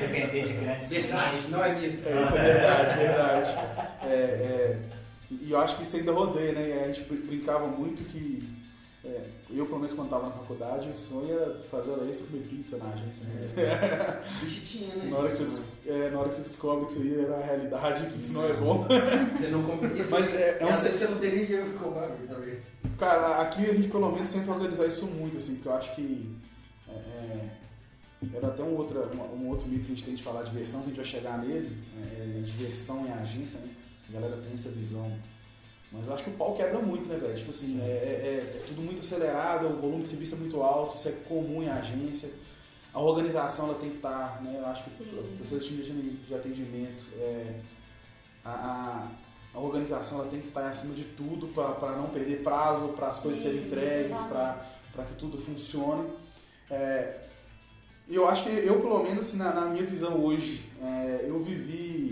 depender 0.00 0.42
de 0.46 0.52
grandes 0.54 0.88
Verdade, 0.88 1.30
clientes. 1.30 1.50
não 1.50 1.64
é 1.64 1.72
mito. 1.74 2.08
É, 2.08 2.22
isso 2.22 2.36
é 2.36 2.42
verdade, 2.42 2.98
verdade. 2.98 3.58
É, 4.02 4.08
é, 4.08 4.76
e 5.30 5.50
eu 5.52 5.60
acho 5.60 5.76
que 5.76 5.82
isso 5.84 5.96
ainda 5.96 6.12
rodeia, 6.12 6.52
né? 6.52 6.82
A 6.84 6.86
gente 6.88 7.02
brin- 7.08 7.26
brincava 7.26 7.66
muito 7.68 8.02
que. 8.04 8.57
É, 9.04 9.28
eu, 9.50 9.64
pelo 9.64 9.78
menos, 9.78 9.94
quando 9.94 10.06
estava 10.08 10.26
na 10.26 10.32
faculdade, 10.32 10.88
o 10.88 10.96
sonho 10.96 11.32
era 11.32 11.60
fazer 11.62 11.92
hora 11.92 12.04
extra 12.04 12.26
e 12.26 12.30
comer 12.30 12.42
pizza 12.48 12.78
na 12.78 12.90
agência. 12.90 13.24
Né? 13.26 14.22
Bicho 14.40 14.60
tinha, 14.66 14.94
né? 14.96 15.04
Na, 15.10 15.18
hora 15.18 15.28
que 15.28 15.36
você, 15.36 15.44
Isso. 15.44 15.64
é, 15.86 16.10
na 16.10 16.18
hora 16.18 16.28
que 16.28 16.34
você 16.34 16.42
descobre 16.42 16.86
que 16.86 16.92
isso 16.92 17.02
aí 17.02 17.20
era 17.24 17.36
a 17.36 17.44
realidade, 17.44 18.10
que 18.10 18.16
isso 18.16 18.32
não 18.32 18.44
é 18.44 18.52
bom. 18.54 18.86
Você 19.38 19.46
não 19.48 19.62
compreende. 19.62 20.04
Mas 20.10 20.34
é- 20.34 20.58
é 20.60 20.66
um 20.66 20.74
você 20.74 21.06
não 21.06 21.18
tem 21.18 21.32
nem 21.32 21.44
dinheiro 21.44 21.70
pra 21.70 21.78
comprar 21.78 22.08
também. 22.08 22.58
Cara, 22.98 23.40
aqui 23.42 23.70
a 23.70 23.72
gente 23.74 23.88
pelo 23.88 24.10
menos 24.10 24.32
tenta 24.32 24.50
organizar 24.50 24.86
isso 24.86 25.06
muito, 25.06 25.36
assim, 25.36 25.54
porque 25.54 25.68
eu 25.68 25.74
acho 25.74 25.94
que. 25.94 26.36
É, 26.88 26.92
é, 26.92 27.48
era 28.34 28.48
até 28.48 28.64
um 28.64 28.76
outro, 28.76 28.98
um, 29.14 29.44
um 29.44 29.48
outro 29.48 29.68
mito 29.68 29.84
que 29.86 29.92
a 29.92 29.94
gente 29.94 30.04
tem 30.04 30.14
de 30.16 30.22
falar 30.24 30.42
de 30.42 30.50
diversão, 30.50 30.80
que 30.80 30.86
a 30.86 30.88
gente 30.88 30.96
vai 30.96 31.06
chegar 31.06 31.38
nele, 31.38 31.76
é, 31.96 32.40
diversão 32.44 33.06
em 33.06 33.12
agência, 33.12 33.60
né? 33.60 33.68
A 34.08 34.12
galera 34.12 34.36
tem 34.38 34.54
essa 34.54 34.70
visão. 34.70 35.16
Mas 35.90 36.06
eu 36.06 36.14
acho 36.14 36.24
que 36.24 36.30
o 36.30 36.34
pau 36.34 36.54
quebra 36.54 36.80
muito, 36.80 37.08
né, 37.08 37.16
velho? 37.16 37.36
Tipo 37.36 37.50
assim, 37.50 37.80
é, 37.80 37.84
é- 37.84 38.56
é 38.56 38.62
tudo 38.66 38.82
muito 38.82 39.00
acelerado, 39.00 39.66
o 39.66 39.80
volume 39.80 40.02
de 40.02 40.10
serviço 40.10 40.34
é 40.34 40.38
muito 40.38 40.62
alto, 40.62 40.96
isso 40.96 41.08
é 41.08 41.12
comum 41.26 41.62
em 41.62 41.68
agência. 41.68 42.30
A 42.92 43.00
organização 43.00 43.66
ela 43.66 43.78
tem 43.78 43.90
que 43.90 43.96
estar, 43.96 44.42
né? 44.42 44.58
Eu 44.58 44.66
acho 44.66 44.84
que 44.84 44.90
pessoas 45.38 45.64
de 45.64 45.84
time 45.84 46.10
de 46.26 46.34
atendimento, 46.34 47.04
é, 47.18 47.60
a, 48.44 49.08
a, 49.54 49.58
organização 49.58 50.20
ela 50.20 50.28
tem 50.28 50.40
que 50.40 50.48
estar 50.48 50.66
acima 50.66 50.94
de 50.94 51.04
tudo 51.04 51.48
para 51.48 51.92
não 51.92 52.08
perder 52.08 52.42
prazo, 52.42 52.88
para 52.88 53.08
as 53.08 53.18
coisas 53.18 53.42
Sim, 53.42 53.48
serem 53.48 53.66
entregues, 53.66 54.18
para 54.18 55.04
que 55.06 55.14
tudo 55.14 55.38
funcione. 55.38 56.08
É, 56.70 57.20
eu 58.08 58.26
acho 58.26 58.44
que 58.44 58.50
eu, 58.50 58.80
pelo 58.80 59.02
menos 59.02 59.28
assim, 59.28 59.36
na, 59.36 59.52
na 59.52 59.66
minha 59.66 59.84
visão 59.84 60.22
hoje, 60.22 60.64
é, 60.82 61.26
eu 61.28 61.38
vivi 61.42 62.07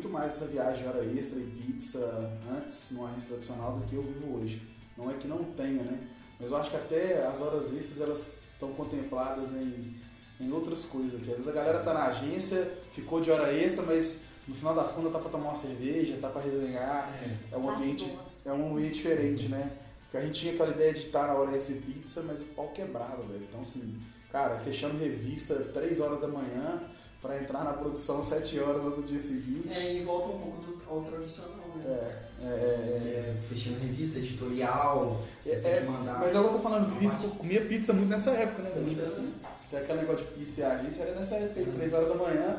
muito 0.00 0.08
mais 0.08 0.32
essa 0.32 0.46
viagem 0.46 0.82
de 0.82 0.88
hora 0.88 1.04
extra 1.04 1.38
e 1.38 1.44
pizza 1.44 2.30
antes 2.50 2.92
numa 2.92 3.10
agência 3.10 3.28
tradicional 3.28 3.76
do 3.76 3.84
que 3.84 3.94
eu 3.94 4.02
vivo 4.02 4.38
hoje. 4.38 4.62
Não 4.96 5.10
é 5.10 5.14
que 5.14 5.28
não 5.28 5.44
tenha, 5.44 5.82
né? 5.82 6.08
Mas 6.40 6.50
eu 6.50 6.56
acho 6.56 6.70
que 6.70 6.76
até 6.76 7.26
as 7.26 7.38
horas 7.42 7.70
extras 7.74 8.00
elas 8.00 8.32
estão 8.54 8.72
contempladas 8.72 9.52
em, 9.52 10.00
em 10.40 10.50
outras 10.50 10.86
coisas. 10.86 11.20
Que 11.20 11.30
às 11.30 11.36
vezes 11.36 11.48
a 11.48 11.52
galera 11.52 11.80
tá 11.80 11.92
na 11.92 12.06
agência, 12.06 12.78
ficou 12.92 13.20
de 13.20 13.30
hora 13.30 13.52
extra, 13.52 13.84
mas 13.84 14.22
no 14.48 14.54
final 14.54 14.74
das 14.74 14.90
contas 14.90 15.12
tá 15.12 15.18
para 15.18 15.30
tomar 15.30 15.48
uma 15.50 15.54
cerveja, 15.54 16.16
tá 16.18 16.30
para 16.30 16.40
resenhar. 16.40 17.12
É 17.52 17.56
um 17.58 17.64
Parte 17.64 17.82
ambiente 17.82 18.18
é 18.46 18.52
um 18.52 18.72
ambiente 18.72 18.94
diferente, 18.94 19.48
né? 19.48 19.70
Porque 20.04 20.16
a 20.16 20.22
gente 20.22 20.40
tinha 20.40 20.54
aquela 20.54 20.70
ideia 20.70 20.94
de 20.94 21.00
estar 21.00 21.26
na 21.26 21.34
hora 21.34 21.54
extra 21.54 21.74
e 21.74 21.78
pizza, 21.78 22.22
mas 22.22 22.40
o 22.40 22.46
pau 22.46 22.68
quebrava, 22.68 23.22
velho. 23.22 23.44
Então, 23.46 23.60
assim, 23.60 24.00
cara, 24.32 24.58
fechando 24.60 24.96
revista 24.96 25.56
3 25.74 26.00
horas 26.00 26.20
da 26.20 26.26
manhã 26.26 26.80
pra 27.20 27.36
entrar 27.36 27.64
na 27.64 27.72
produção 27.72 28.22
7 28.22 28.58
horas 28.60 28.84
outro 28.84 29.02
dia 29.02 29.20
seguinte. 29.20 29.76
É, 29.76 29.96
e 29.96 30.04
volta 30.04 30.28
um 30.28 30.38
pouco 30.38 30.62
do, 30.62 30.82
ao 30.88 31.02
tradicional, 31.02 31.76
né? 31.76 31.84
É, 31.86 32.46
é, 32.46 32.98
Que 33.00 33.08
é, 33.08 33.10
é 33.10 33.36
fechando 33.48 33.78
revista, 33.80 34.18
editorial, 34.18 35.22
você 35.42 35.52
É, 35.52 35.56
tem 35.60 35.72
é, 35.72 35.80
que 35.80 35.86
mandar. 35.86 36.18
Mas 36.20 36.28
é 36.28 36.32
que 36.32 36.36
eu 36.38 36.52
tô 36.52 36.58
falando, 36.58 36.98
vi 36.98 37.04
isso, 37.04 37.18
eu 37.22 37.30
comia 37.30 37.60
pizza 37.62 37.92
muito 37.92 38.08
nessa 38.08 38.30
época, 38.30 38.62
né? 38.62 38.72
Muito, 38.76 38.98
né? 38.98 39.04
assim, 39.04 39.32
tem 39.70 39.78
aquele 39.80 40.00
negócio 40.00 40.26
de 40.26 40.32
pizza 40.32 40.60
e 40.60 40.64
agência, 40.64 41.02
era 41.02 41.14
nessa 41.14 41.34
época, 41.36 41.60
aí, 41.60 41.66
3 41.66 41.94
horas 41.94 42.08
da 42.08 42.14
manhã. 42.14 42.56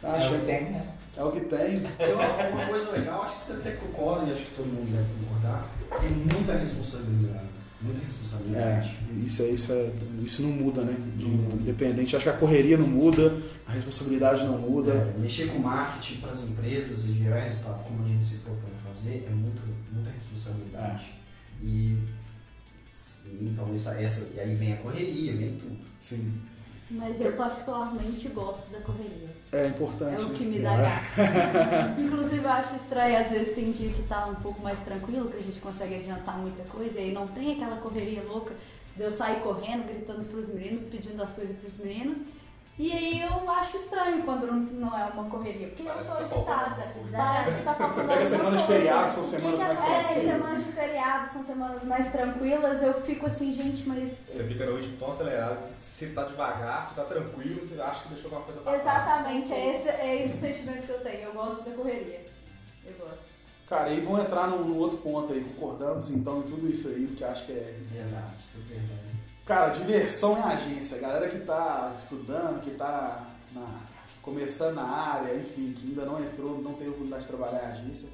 Tá 0.00 0.16
É 0.16 0.28
o 0.28 0.38
que 0.38 0.46
tem, 0.46 0.70
né? 0.70 0.94
É 1.16 1.24
o 1.24 1.32
que 1.32 1.40
tem. 1.40 1.82
Uma 2.52 2.66
coisa 2.68 2.92
legal, 2.92 3.22
acho 3.22 3.34
que 3.34 3.42
você 3.42 3.52
até 3.54 3.72
concorda, 3.72 4.26
e 4.26 4.32
acho 4.32 4.44
que 4.44 4.54
todo 4.54 4.66
mundo 4.66 4.92
deve 4.92 5.08
concordar, 5.24 5.68
tem 6.00 6.10
muita 6.10 6.52
responsabilidade. 6.52 7.47
Muita 7.80 8.04
responsabilidade. 8.04 8.96
É, 9.08 9.24
isso, 9.24 9.42
é, 9.42 9.48
isso, 9.50 9.72
é, 9.72 9.92
isso 10.24 10.42
não 10.42 10.50
muda, 10.50 10.82
né? 10.82 10.96
De- 11.16 11.26
independente. 11.26 12.16
Acho 12.16 12.24
que 12.24 12.30
a 12.30 12.36
correria 12.36 12.76
não 12.76 12.88
muda, 12.88 13.40
a 13.66 13.72
responsabilidade 13.72 14.42
não 14.44 14.58
muda. 14.58 14.92
É, 14.92 15.18
mexer 15.18 15.46
com 15.46 15.58
marketing 15.60 16.20
para 16.20 16.30
as 16.32 16.48
empresas 16.48 17.04
e 17.04 17.12
gerar 17.12 17.44
resultado, 17.44 17.84
como 17.84 18.04
a 18.04 18.08
gente 18.08 18.24
se 18.24 18.38
propõe 18.38 18.70
a 18.82 18.86
fazer, 18.88 19.26
é 19.28 19.30
muito, 19.30 19.62
muita 19.92 20.10
responsabilidade. 20.10 21.06
E 21.62 21.96
então 23.40 23.72
essa, 23.74 24.00
essa, 24.00 24.34
e 24.34 24.40
aí 24.40 24.54
vem 24.54 24.72
a 24.72 24.76
correria, 24.78 25.36
vem 25.36 25.56
tudo. 25.56 25.76
Sim. 26.00 26.32
Mas 26.90 27.20
eu 27.20 27.32
particularmente 27.32 28.28
gosto 28.28 28.70
da 28.70 28.80
correria. 28.80 29.28
É 29.52 29.66
importante. 29.66 30.20
É 30.20 30.24
o 30.24 30.30
que 30.30 30.44
né? 30.44 30.50
me 30.56 30.62
dá 30.62 30.72
É. 30.74 30.76
gás. 30.82 31.98
Inclusive, 31.98 32.44
eu 32.44 32.50
acho 32.50 32.76
estranho, 32.76 33.18
às 33.18 33.28
vezes 33.28 33.54
tem 33.54 33.70
dia 33.72 33.92
que 33.92 34.02
tá 34.04 34.26
um 34.26 34.36
pouco 34.36 34.62
mais 34.62 34.78
tranquilo, 34.80 35.28
que 35.30 35.36
a 35.36 35.42
gente 35.42 35.60
consegue 35.60 35.96
adiantar 35.96 36.38
muita 36.38 36.62
coisa, 36.64 36.98
e 36.98 37.04
aí 37.04 37.12
não 37.12 37.26
tem 37.28 37.52
aquela 37.52 37.76
correria 37.76 38.22
louca 38.22 38.54
de 38.96 39.02
eu 39.02 39.12
sair 39.12 39.40
correndo, 39.40 39.86
gritando 39.86 40.24
pros 40.24 40.48
meninos, 40.48 40.88
pedindo 40.90 41.22
as 41.22 41.30
coisas 41.34 41.56
pros 41.58 41.76
meninos. 41.78 42.18
E 42.78 42.92
aí 42.92 43.20
eu 43.22 43.50
acho 43.50 43.76
estranho 43.76 44.22
quando 44.22 44.46
não, 44.46 44.96
é 44.96 45.04
uma 45.06 45.24
correria, 45.24 45.66
porque 45.68 45.82
eu 45.82 45.86
Parece 45.86 46.06
sou 46.06 46.16
que 46.16 46.22
tá 46.28 46.36
agitada. 46.36 46.82
alguma 46.82 46.92
coisa. 46.92 47.16
Parece 47.16 47.56
que 47.58 47.62
tá 47.64 47.74
faltando 47.74 47.94
Você 47.94 48.00
pega 48.06 48.12
alguma 48.12 48.26
semana 48.38 48.50
de 48.56 48.62
coisa. 48.66 48.72
feriado, 48.80 49.10
são 49.12 49.24
semanas 49.24 49.58
mais 49.58 49.80
É, 49.80 49.84
tranquilas. 50.04 50.22
semanas 50.32 50.64
de 50.64 50.72
feriado, 50.72 51.32
são 51.32 51.42
semanas 51.42 51.84
mais 51.84 52.12
tranquilas, 52.12 52.82
eu 52.82 52.94
fico 53.02 53.26
assim, 53.26 53.52
gente, 53.52 53.88
mas 53.88 54.08
Você 54.32 54.44
fica 54.44 54.64
no 54.66 54.76
ritmo 54.76 54.96
tão 54.96 55.10
acelerado 55.10 55.66
que 55.66 55.87
você 55.98 56.06
tá 56.10 56.22
devagar, 56.22 56.84
você 56.84 56.94
tá 56.94 57.04
tranquilo, 57.04 57.60
você 57.60 57.80
acha 57.80 58.02
que 58.02 58.08
deixou 58.10 58.30
alguma 58.30 58.44
coisa 58.44 58.60
pra 58.60 58.78
trás. 58.78 59.02
Exatamente, 59.02 59.52
é 59.52 59.76
esse, 59.76 59.88
é 59.88 60.22
esse 60.22 60.34
o 60.34 60.38
sentimento 60.38 60.86
que 60.86 60.92
eu 60.92 61.00
tenho. 61.00 61.22
Eu 61.22 61.32
gosto 61.32 61.64
da 61.64 61.72
correria. 61.72 62.24
Eu 62.86 62.92
gosto. 62.94 63.18
Cara, 63.68 63.90
e 63.90 64.00
vamos 64.00 64.20
entrar 64.20 64.46
num, 64.46 64.64
num 64.64 64.78
outro 64.78 64.98
ponto 64.98 65.32
aí, 65.32 65.42
concordamos 65.42 66.08
então 66.08 66.38
em 66.38 66.42
tudo 66.42 66.68
isso 66.70 66.88
aí, 66.88 67.12
que 67.16 67.24
acho 67.24 67.46
que 67.46 67.52
é. 67.52 67.78
Verdade, 67.90 68.36
verdade. 68.54 69.08
Cara, 69.44 69.68
diversão 69.70 70.38
em 70.38 70.42
agência. 70.42 70.98
Galera 70.98 71.28
que 71.28 71.40
tá 71.40 71.92
estudando, 71.98 72.60
que 72.60 72.70
tá 72.70 73.26
na, 73.52 73.80
começando 74.22 74.76
na 74.76 74.84
área, 74.84 75.34
enfim, 75.34 75.72
que 75.72 75.88
ainda 75.88 76.04
não 76.04 76.22
entrou, 76.22 76.62
não 76.62 76.74
teve 76.74 76.90
oportunidade 76.90 77.22
de 77.22 77.28
trabalhar 77.28 77.64
em 77.64 77.72
agência. 77.72 78.08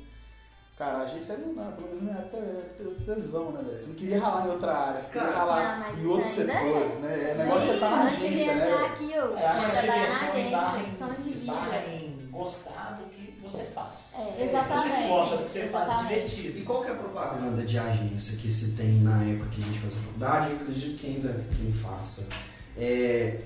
Cara, 0.77 0.99
a 0.99 1.03
agência 1.03 1.37
não 1.39 1.55
dá, 1.55 1.71
pelo 1.71 1.87
menos 1.87 2.03
na 2.03 2.11
minha 2.13 2.25
época 2.25 2.37
era 2.39 3.15
tesão, 3.15 3.53
né, 3.53 3.63
velho? 3.63 3.79
Você 3.79 3.87
não 3.87 3.95
queria 3.95 4.21
ralar 4.21 4.47
em 4.47 4.51
outra 4.51 4.73
área, 4.77 5.01
você 5.01 5.13
queria 5.13 5.31
ralar 5.31 5.79
não, 5.93 5.99
em 6.03 6.07
outros 6.07 6.33
ainda 6.41 6.53
setores, 6.53 6.99
né? 6.99 7.31
É 7.31 7.35
negócio 7.39 7.67
você 7.73 7.79
tá 7.79 7.91
na 7.91 8.03
agência, 8.03 8.55
né? 8.57 8.73
aqui, 8.87 9.13
eu 9.13 9.39
É, 9.39 9.47
acho 9.47 9.61
que 9.61 9.67
a 9.67 9.69
seleção 9.71 10.39
esbarra 10.41 10.77
agência, 10.77 10.91
em, 11.31 11.33
vida. 11.33 11.87
em 12.25 12.29
gostar 12.33 13.01
do 13.01 13.09
que 13.09 13.41
você 13.41 13.63
faz. 13.67 14.15
É, 14.19 14.35
Se 14.37 14.43
Exatamente. 14.49 14.89
você 14.97 15.09
gosta 15.09 15.37
do 15.37 15.43
que 15.45 15.51
você 15.51 15.69
faz, 15.69 15.89
é 15.89 15.91
Exatamente. 15.93 16.25
divertido. 16.35 16.59
E 16.59 16.63
qual 16.63 16.83
que 16.83 16.89
é 16.91 16.93
a 16.93 16.97
propaganda 16.97 17.63
de 17.63 17.79
agência 17.79 18.39
que 18.39 18.51
se 18.53 18.73
tem 18.73 19.01
na 19.01 19.23
época 19.23 19.51
que 19.51 19.61
a 19.61 19.65
gente 19.65 19.79
fazia 19.79 20.01
faculdade? 20.01 20.51
Eu 20.51 20.57
acredito 20.57 20.99
que 20.99 21.07
ainda 21.07 21.45
quem 21.57 21.73
faça. 21.73 22.29
É, 22.77 23.43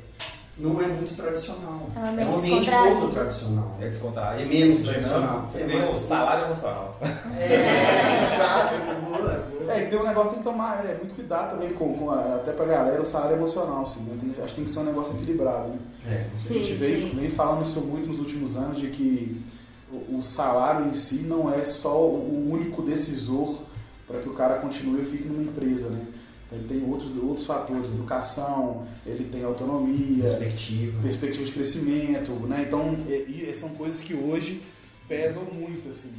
não 0.59 0.81
é 0.83 0.87
muito 0.88 1.15
tradicional. 1.17 1.87
É 1.95 1.99
um 2.00 2.05
É 2.05 2.09
ambiente 2.11 2.29
um 2.31 2.38
ambiente 2.38 2.71
pouco 2.71 3.09
tradicional. 3.15 3.77
É 3.81 3.88
descontraído. 3.88 4.43
É 4.43 4.47
menos 4.47 4.81
tradicional. 4.81 5.47
Você 5.49 5.59
É 5.62 5.67
tem 5.67 5.77
mais- 5.79 5.95
o 5.95 6.00
salário 6.00 6.45
emocional. 6.47 6.97
É, 7.38 8.25
exato. 8.35 8.75
Boa, 9.09 9.19
boa. 9.19 9.73
É, 9.73 9.83
e 9.85 9.87
tem 9.88 9.99
um 9.99 10.03
negócio 10.03 10.31
que 10.31 10.35
tem 10.37 10.45
que 10.45 10.50
tomar 10.50 10.85
é, 10.85 10.95
muito 10.97 11.15
cuidado 11.15 11.50
também 11.53 11.71
com, 11.75 11.97
com 11.97 12.11
a- 12.11 12.37
até 12.37 12.53
pra 12.53 12.65
galera 12.65 13.00
o 13.00 13.07
salário 13.07 13.37
emocional, 13.37 13.83
assim, 13.83 14.00
né? 14.00 14.17
Tem- 14.21 14.31
acho 14.45 14.53
que 14.53 14.57
tem 14.57 14.65
que 14.65 14.71
ser 14.71 14.79
um 14.81 14.85
negócio 14.85 15.15
equilibrado, 15.15 15.69
né? 15.69 15.79
É, 16.07 16.15
com 16.31 16.35
A 16.35 16.53
gente 16.55 16.67
Sim, 16.69 16.75
vem, 16.77 16.97
sim. 16.97 17.12
vem 17.15 17.29
falando 17.31 17.65
isso 17.65 17.81
muito 17.81 18.09
nos 18.09 18.19
últimos 18.19 18.57
anos, 18.57 18.81
de 18.81 18.88
que 18.88 19.41
o, 19.93 20.19
o 20.19 20.23
salário 20.23 20.87
em 20.87 20.95
si 20.95 21.21
não 21.27 21.53
é 21.53 21.65
só 21.65 21.97
o 22.00 22.49
único 22.50 22.83
decisor 22.83 23.55
para 24.07 24.21
que 24.21 24.29
o 24.29 24.33
cara 24.33 24.57
continue 24.57 25.03
e 25.03 25.05
fique 25.05 25.29
numa 25.29 25.43
empresa, 25.43 25.91
né? 25.91 26.00
Então 26.49 26.59
ele 26.59 26.67
tem 26.69 26.90
outros, 26.90 27.17
outros 27.19 27.45
fatores, 27.47 27.90
educação, 27.93 28.87
ele 29.05 29.25
tem 29.25 29.45
autonomia, 29.45 30.23
Perspectiva. 30.23 31.02
perspectiva 31.02 31.45
de 31.45 31.52
crescimento, 31.52 32.33
né? 32.47 32.64
Então, 32.67 32.97
e, 33.07 33.47
e 33.50 33.55
são 33.55 33.69
coisas 33.71 34.00
que 34.00 34.14
hoje 34.14 34.62
pesam 35.07 35.43
muito, 35.45 35.88
assim. 35.90 36.14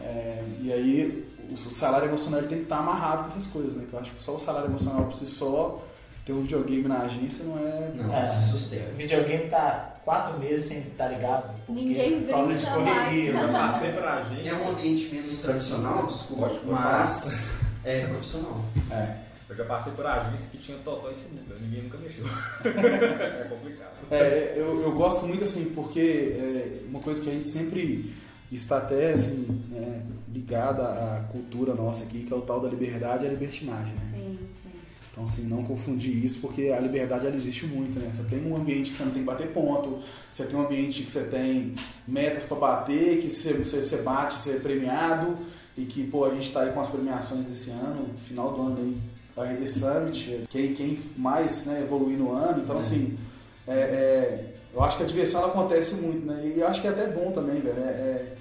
É, 0.00 0.42
e 0.62 0.72
aí, 0.72 1.28
o 1.52 1.56
salário 1.56 2.08
emocional 2.08 2.40
tem 2.42 2.58
que 2.58 2.64
estar 2.64 2.78
amarrado 2.78 3.22
com 3.24 3.28
essas 3.28 3.46
coisas, 3.46 3.74
né? 3.76 3.84
Que 3.88 3.94
eu 3.94 4.00
acho 4.00 4.10
que 4.12 4.22
só 4.22 4.34
o 4.34 4.38
salário 4.38 4.68
emocional 4.70 5.04
por 5.04 5.14
si 5.14 5.26
só, 5.26 5.84
ter 6.24 6.32
um 6.32 6.40
videogame 6.40 6.88
na 6.88 7.00
agência 7.02 7.44
não 7.44 7.58
é... 7.58 7.92
Não, 7.94 8.14
É. 8.14 8.26
se 8.26 8.50
sustenta. 8.50 8.90
O 8.90 8.96
videogame 8.96 9.48
tá 9.50 9.96
quatro 10.02 10.38
meses 10.40 10.64
sem 10.66 10.78
estar 10.78 11.08
ligado. 11.08 11.54
porque 11.66 11.80
Ninguém 11.82 12.22
por 12.22 12.30
causa 12.30 12.54
de 12.54 12.64
correria. 12.66 13.30
Eu 13.32 13.52
passei 13.52 13.92
pra 13.92 14.14
agência. 14.14 14.50
É 14.50 14.54
um 14.54 14.68
ambiente 14.70 15.14
menos 15.14 15.38
tradicional, 15.40 16.06
desculpa, 16.06 16.50
mas 16.64 17.60
é 17.84 18.06
profissional. 18.06 18.64
É. 18.90 19.23
Eu 19.48 19.56
já 19.56 19.64
passei 19.64 19.92
por 19.92 20.06
agência 20.06 20.50
que 20.50 20.58
tinha 20.58 20.78
totó 20.78 21.10
e 21.10 21.14
sinuca. 21.14 21.54
Ninguém 21.60 21.82
nunca 21.82 21.98
mexeu. 21.98 22.24
é 22.64 23.46
complicado. 23.48 23.94
É, 24.10 24.54
eu, 24.56 24.82
eu 24.82 24.92
gosto 24.92 25.26
muito 25.26 25.44
assim, 25.44 25.66
porque 25.74 26.34
é 26.36 26.80
uma 26.88 27.00
coisa 27.00 27.20
que 27.20 27.28
a 27.28 27.32
gente 27.32 27.48
sempre 27.48 28.14
está 28.50 28.78
até 28.78 29.12
assim, 29.12 29.46
né, 29.70 30.02
ligada 30.32 30.82
à 30.82 31.20
cultura 31.30 31.74
nossa 31.74 32.04
aqui, 32.04 32.24
que 32.24 32.32
é 32.32 32.36
o 32.36 32.42
tal 32.42 32.60
da 32.60 32.68
liberdade 32.68 33.24
e 33.24 33.26
a 33.26 33.30
libertinagem. 33.30 33.94
Né? 33.94 34.10
Sim, 34.12 34.38
sim. 34.62 34.70
Então, 35.10 35.24
assim, 35.24 35.46
não 35.46 35.62
confundir 35.62 36.24
isso, 36.24 36.40
porque 36.40 36.70
a 36.70 36.80
liberdade 36.80 37.26
ela 37.26 37.36
existe 37.36 37.66
muito, 37.66 38.00
né? 38.00 38.10
Você 38.12 38.24
tem 38.24 38.44
um 38.44 38.56
ambiente 38.56 38.90
que 38.90 38.96
você 38.96 39.04
não 39.04 39.12
tem 39.12 39.22
que 39.22 39.26
bater 39.26 39.48
ponto, 39.52 40.00
você 40.30 40.44
tem 40.44 40.58
um 40.58 40.64
ambiente 40.64 41.04
que 41.04 41.10
você 41.10 41.24
tem 41.24 41.74
metas 42.06 42.44
para 42.44 42.56
bater, 42.56 43.20
que 43.20 43.28
você, 43.28 43.52
você, 43.52 43.80
você 43.80 43.98
bate, 43.98 44.34
você 44.34 44.56
é 44.56 44.58
premiado, 44.58 45.38
e 45.76 45.84
que, 45.84 46.04
pô, 46.04 46.24
a 46.24 46.34
gente 46.34 46.52
tá 46.52 46.62
aí 46.62 46.72
com 46.72 46.80
as 46.80 46.88
premiações 46.88 47.44
desse 47.44 47.70
ano, 47.70 48.08
final 48.18 48.52
do 48.54 48.62
ano 48.62 48.78
aí, 48.78 48.96
a 49.36 49.44
RD 49.44 49.68
Summit, 49.68 50.44
quem, 50.48 50.74
quem 50.74 50.98
mais 51.16 51.66
né, 51.66 51.82
evoluir 51.82 52.16
no 52.16 52.32
ano, 52.32 52.62
então, 52.62 52.76
É. 52.76 52.78
assim, 52.78 53.18
é, 53.66 53.72
é, 53.72 54.54
eu 54.72 54.82
acho 54.82 54.96
que 54.96 55.02
a 55.02 55.06
diversão 55.06 55.42
ela 55.42 55.50
acontece 55.50 55.94
muito, 55.96 56.26
né? 56.26 56.52
E 56.54 56.60
eu 56.60 56.68
acho 56.68 56.80
que 56.80 56.86
é 56.86 56.90
até 56.90 57.06
bom 57.08 57.32
também, 57.32 57.60
velho. 57.60 57.78
É, 57.78 57.88
é, 57.88 58.36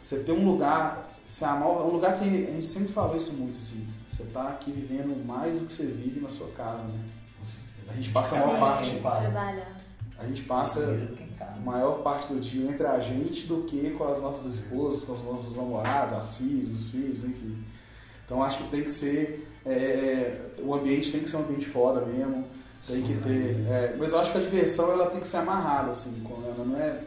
você 0.00 0.20
ter 0.20 0.32
um 0.32 0.44
lugar, 0.44 1.10
se 1.24 1.44
amar, 1.44 1.68
é 1.68 1.82
um 1.82 1.90
lugar 1.92 2.18
que 2.18 2.24
a 2.24 2.52
gente 2.52 2.64
sempre 2.66 2.92
falou 2.92 3.16
isso 3.16 3.32
muito, 3.32 3.58
assim. 3.58 3.86
Você 4.10 4.24
tá 4.24 4.48
aqui 4.48 4.70
vivendo 4.70 5.24
mais 5.26 5.58
do 5.58 5.66
que 5.66 5.72
você 5.72 5.86
vive 5.86 6.20
na 6.20 6.28
sua 6.28 6.48
casa, 6.48 6.82
né? 6.84 7.00
A 7.88 7.92
gente 7.94 8.10
passa 8.10 8.34
a 8.36 8.38
maior 8.46 8.58
parte, 8.60 8.82
a 10.18 10.26
gente 10.26 10.42
passa 10.44 10.80
casa. 11.38 11.52
a 11.52 11.60
maior 11.60 12.02
parte 12.02 12.32
do 12.32 12.40
dia 12.40 12.68
entre 12.70 12.86
a 12.86 12.98
gente 12.98 13.46
do 13.46 13.62
que 13.62 13.90
com 13.90 14.08
as 14.08 14.20
nossas 14.20 14.54
esposas, 14.54 15.04
com 15.04 15.12
os 15.12 15.22
nossos 15.24 15.56
namorados, 15.56 16.14
as 16.14 16.36
filhos, 16.36 16.72
os 16.72 16.90
filhos, 16.90 17.22
enfim. 17.22 17.64
Então 18.24 18.42
acho 18.42 18.58
que 18.58 18.70
tem 18.70 18.82
que 18.82 18.90
ser. 18.90 19.46
É, 19.66 19.70
é, 19.72 20.40
o 20.62 20.74
ambiente 20.74 21.12
tem 21.12 21.20
que 21.22 21.28
ser 21.28 21.36
um 21.36 21.40
ambiente 21.40 21.66
foda 21.66 22.00
mesmo. 22.02 22.44
Tem 22.86 23.02
que 23.02 23.14
Sim, 23.14 23.20
ter. 23.20 23.54
né? 23.56 23.70
é, 23.94 23.96
mas 23.98 24.12
eu 24.12 24.20
acho 24.20 24.30
que 24.32 24.38
a 24.38 24.40
diversão 24.40 24.92
ela 24.92 25.10
tem 25.10 25.20
que 25.20 25.26
ser 25.26 25.38
amarrada, 25.38 25.90
assim, 25.90 26.20
com 26.22 26.42
ela 26.44 26.64
não 26.64 26.78
é. 26.78 27.00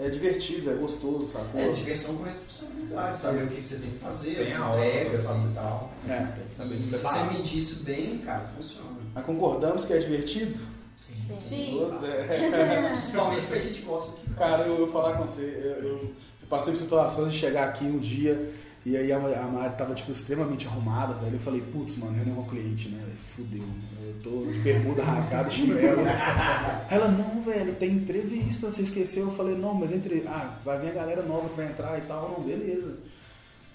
É 0.00 0.08
divertido, 0.08 0.70
é 0.70 0.74
gostoso, 0.74 1.30
sacou? 1.30 1.60
É 1.60 1.68
diversão 1.68 2.16
com 2.16 2.22
responsabilidade, 2.24 3.18
saber 3.18 3.44
o 3.44 3.48
que 3.48 3.60
que 3.60 3.68
você 3.68 3.76
tem 3.76 3.90
que 3.90 3.98
fazer, 3.98 4.34
Tem 4.36 4.52
as 4.52 4.58
entregas 4.58 5.26
pra 5.26 5.36
e 5.36 5.54
tal. 5.54 5.92
É. 6.08 6.16
Tem 6.18 6.46
que 6.48 6.54
saber 6.54 6.74
E 6.76 6.82
se 6.82 6.96
você 6.96 7.22
medir 7.24 7.58
isso 7.58 7.84
bem, 7.84 8.18
cara, 8.24 8.40
funciona. 8.46 8.88
Mas 9.14 9.24
concordamos 9.26 9.84
que 9.84 9.92
é 9.92 9.98
divertido? 9.98 10.54
Sim. 10.96 11.14
Sim. 11.36 11.76
Todos, 11.78 12.02
é. 12.04 12.92
Principalmente 12.98 13.46
pra 13.46 13.58
gente 13.58 13.82
gosta 13.82 14.12
aqui. 14.12 14.34
Cara, 14.34 14.62
eu, 14.66 14.78
eu 14.78 14.90
falar 14.90 15.16
com 15.18 15.26
você, 15.26 15.42
eu, 15.42 15.70
eu- 15.88 15.98
eu 16.40 16.48
passei 16.48 16.72
por 16.72 16.80
situações 16.80 17.32
de 17.34 17.38
chegar 17.38 17.68
aqui 17.68 17.84
um 17.84 17.98
dia 17.98 18.50
e 18.84 18.96
aí 18.96 19.12
a, 19.12 19.16
a 19.16 19.46
Mari 19.46 19.74
tava, 19.76 19.94
tipo, 19.94 20.10
extremamente 20.10 20.66
arrumada, 20.66 21.14
velho. 21.14 21.36
Eu 21.36 21.40
falei, 21.40 21.60
putz, 21.60 21.96
mano, 21.96 22.14
reunião 22.16 22.36
com 22.36 22.42
o 22.42 22.46
cliente, 22.46 22.88
né? 22.88 22.98
velho? 22.98 23.18
Fudeu, 23.18 23.64
eu 24.04 24.14
tô 24.22 24.50
de 24.50 24.58
bermuda 24.58 25.04
rasgada, 25.04 25.48
chinelo. 25.50 26.02
Ela, 26.90 27.08
não, 27.08 27.40
velho, 27.42 27.74
tem 27.76 27.92
entrevista, 27.92 28.68
você 28.68 28.82
esqueceu. 28.82 29.26
Eu 29.26 29.32
falei, 29.32 29.56
não, 29.56 29.72
mas 29.72 29.92
entre. 29.92 30.24
Ah, 30.26 30.56
vai 30.64 30.80
vir 30.80 30.90
a 30.90 30.94
galera 30.94 31.22
nova 31.22 31.48
que 31.48 31.56
vai 31.56 31.66
entrar 31.66 31.96
e 31.98 32.02
tal. 32.02 32.34
Não, 32.36 32.44
beleza. 32.44 32.98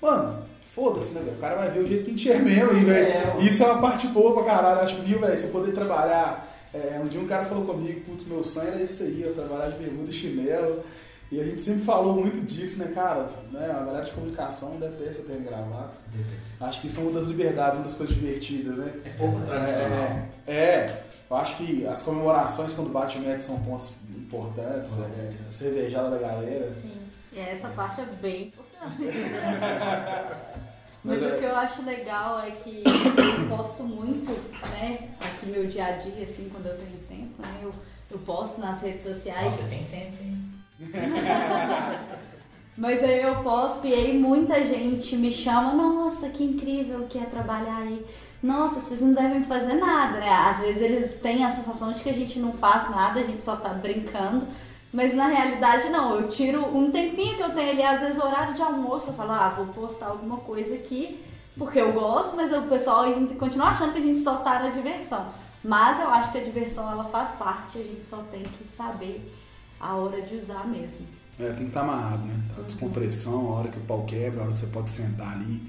Mano, 0.02 0.44
foda-se, 0.76 1.14
né, 1.14 1.22
velho? 1.22 1.38
O 1.38 1.40
cara 1.40 1.56
vai 1.56 1.72
ver 1.72 1.80
o 1.80 1.88
jeito 1.88 2.04
que 2.04 2.12
a 2.12 2.14
gente 2.14 2.32
é 2.32 2.40
mesmo, 2.40 2.72
É, 2.72 2.84
velho. 2.84 3.42
Isso 3.42 3.64
é 3.64 3.66
uma 3.66 3.82
parte 3.82 4.08
boa 4.08 4.34
pra 4.34 4.44
caralho, 4.44 4.82
acho, 4.82 5.02
viu, 5.04 5.20
velho? 5.20 5.38
Você 5.38 5.48
poder 5.48 5.72
trabalhar. 5.72 6.54
É, 6.74 7.00
um 7.02 7.08
dia 7.08 7.22
um 7.22 7.28
cara 7.28 7.46
falou 7.46 7.64
comigo, 7.64 8.02
putz, 8.02 8.26
meu 8.28 8.44
sonho 8.44 8.68
era 8.68 8.82
isso 8.82 9.02
aí, 9.02 9.22
eu 9.22 9.34
trabalhar 9.34 9.70
de 9.70 9.78
bermuda 9.78 10.12
e 10.12 10.14
chinelo. 10.14 10.84
E 11.30 11.42
a 11.42 11.44
gente 11.44 11.62
sempre 11.62 11.84
falou 11.84 12.14
muito 12.14 12.40
disso, 12.46 12.80
né, 12.80 12.90
cara? 12.96 13.30
Né, 13.52 13.66
a 13.70 13.84
galera 13.84 14.06
de 14.06 14.12
comunicação 14.12 14.78
detesta 14.80 15.24
ter 15.24 15.40
gravata. 15.42 16.00
Acho 16.62 16.80
que 16.80 16.88
isso 16.88 17.02
é 17.02 17.04
uma 17.04 17.12
das 17.12 17.26
liberdades, 17.26 17.76
uma 17.76 17.84
das 17.84 17.96
coisas 17.96 18.16
divertidas, 18.16 18.78
né? 18.78 18.94
É 19.04 19.10
pouco 19.10 19.42
tradicional. 19.42 20.20
É, 20.48 20.54
é, 20.56 21.04
eu 21.30 21.36
acho 21.36 21.58
que 21.58 21.86
as 21.86 22.02
comemorações 22.02 22.72
quando 22.72 22.90
bate 22.92 23.18
o 23.18 23.22
meta 23.22 23.42
são 23.42 23.60
pontos 23.60 23.92
importantes, 24.16 24.98
Ah. 25.02 25.10
é, 25.18 25.34
a 25.48 25.52
cervejada 25.52 26.12
da 26.12 26.18
galera. 26.18 26.74
Sim. 26.74 26.94
E 27.34 27.40
essa 27.40 27.68
parte 27.70 28.00
é 28.02 28.06
bem 28.06 28.44
importante. 28.48 29.04
Mas 31.04 31.22
Mas 31.22 31.32
é- 31.32 31.36
o 31.36 31.40
que 31.40 31.46
eu 31.46 31.56
acho 31.56 31.82
legal 31.84 32.40
é 32.40 32.52
que 32.52 32.84
eu 32.86 33.58
posto 33.58 33.84
muito, 33.84 34.32
né? 34.72 35.10
Aqui 35.20 35.46
meu 35.48 35.68
dia 35.68 35.86
a 35.86 35.92
dia, 35.92 36.24
assim, 36.24 36.50
quando 36.52 36.66
eu 36.68 36.78
tenho 36.78 36.98
tempo, 37.08 37.42
né? 37.42 37.60
Eu, 37.62 37.74
eu 38.12 38.18
posto 38.20 38.60
nas 38.60 38.82
redes 38.82 39.04
sociais. 39.04 39.54
Você 39.54 39.64
tem 39.64 39.84
tempo, 39.86 40.24
hein? 40.24 40.38
Mas 42.78 43.04
aí 43.04 43.24
eu 43.24 43.36
posto 43.42 43.88
e 43.88 43.94
aí 43.94 44.18
muita 44.18 44.64
gente 44.64 45.16
me 45.16 45.32
chama, 45.32 45.74
nossa, 45.74 46.30
que 46.30 46.44
incrível 46.44 47.08
que 47.10 47.18
é 47.18 47.26
trabalhar 47.26 47.78
aí. 47.78 48.06
Nossa, 48.42 48.80
vocês 48.80 49.02
não 49.02 49.14
devem 49.14 49.44
fazer 49.46 49.74
nada, 49.74 50.20
né? 50.20 50.30
Às 50.30 50.60
vezes 50.60 50.82
eles 50.82 51.20
têm 51.20 51.44
a 51.44 51.52
sensação 51.52 51.92
de 51.92 52.04
que 52.04 52.10
a 52.10 52.14
gente 52.14 52.38
não 52.38 52.54
faz 52.54 52.90
nada, 52.92 53.20
a 53.20 53.24
gente 53.24 53.42
só 53.42 53.56
tá 53.56 53.70
brincando. 53.70 54.48
Mas 54.94 55.16
na 55.16 55.28
realidade 55.28 55.90
não, 55.90 56.16
eu 56.16 56.30
tiro 56.30 56.66
um 56.76 56.92
tempinho 56.92 57.36
que 57.36 57.42
eu 57.42 57.54
tenho 57.54 57.72
ali, 57.72 57.84
às 57.84 58.00
vezes 58.00 58.24
horário 58.24 58.54
de 58.54 58.62
almoço, 58.62 59.10
eu 59.10 59.14
falo, 59.14 59.32
ah, 59.32 59.50
vou 59.50 59.68
postar 59.68 60.08
alguma 60.08 60.38
coisa 60.38 60.76
aqui, 60.76 61.20
porque 61.58 61.80
eu 61.80 61.92
gosto, 61.94 62.36
mas 62.36 62.54
o 62.54 62.62
pessoal 62.64 63.06
continua 63.38 63.70
achando 63.70 63.92
que 63.94 64.00
a 64.00 64.04
gente 64.04 64.20
só 64.20 64.38
tá 64.38 64.60
na 64.60 64.70
diversão. 64.70 65.26
Mas 65.64 66.00
eu 66.00 66.10
acho 66.10 66.32
que 66.32 66.38
a 66.38 66.44
diversão 66.44 66.90
ela 66.90 67.06
faz 67.06 67.32
parte, 67.32 67.80
a 67.80 67.84
gente 67.84 68.06
só 68.06 68.18
tem 68.32 68.44
que 68.44 68.64
saber 68.78 69.34
a 69.80 69.96
hora 69.96 70.22
de 70.22 70.36
usar 70.36 70.68
mesmo. 70.68 71.06
É, 71.40 71.48
tem 71.50 71.56
que 71.58 71.64
estar 71.66 71.82
amarrado, 71.82 72.24
né? 72.26 72.34
A 72.58 72.62
descompressão, 72.62 73.52
a 73.52 73.60
hora 73.60 73.68
que 73.70 73.78
o 73.78 73.82
pau 73.82 74.04
quebra, 74.06 74.42
a 74.42 74.44
hora 74.46 74.54
que 74.54 74.60
você 74.60 74.68
pode 74.68 74.90
sentar 74.90 75.34
ali. 75.34 75.62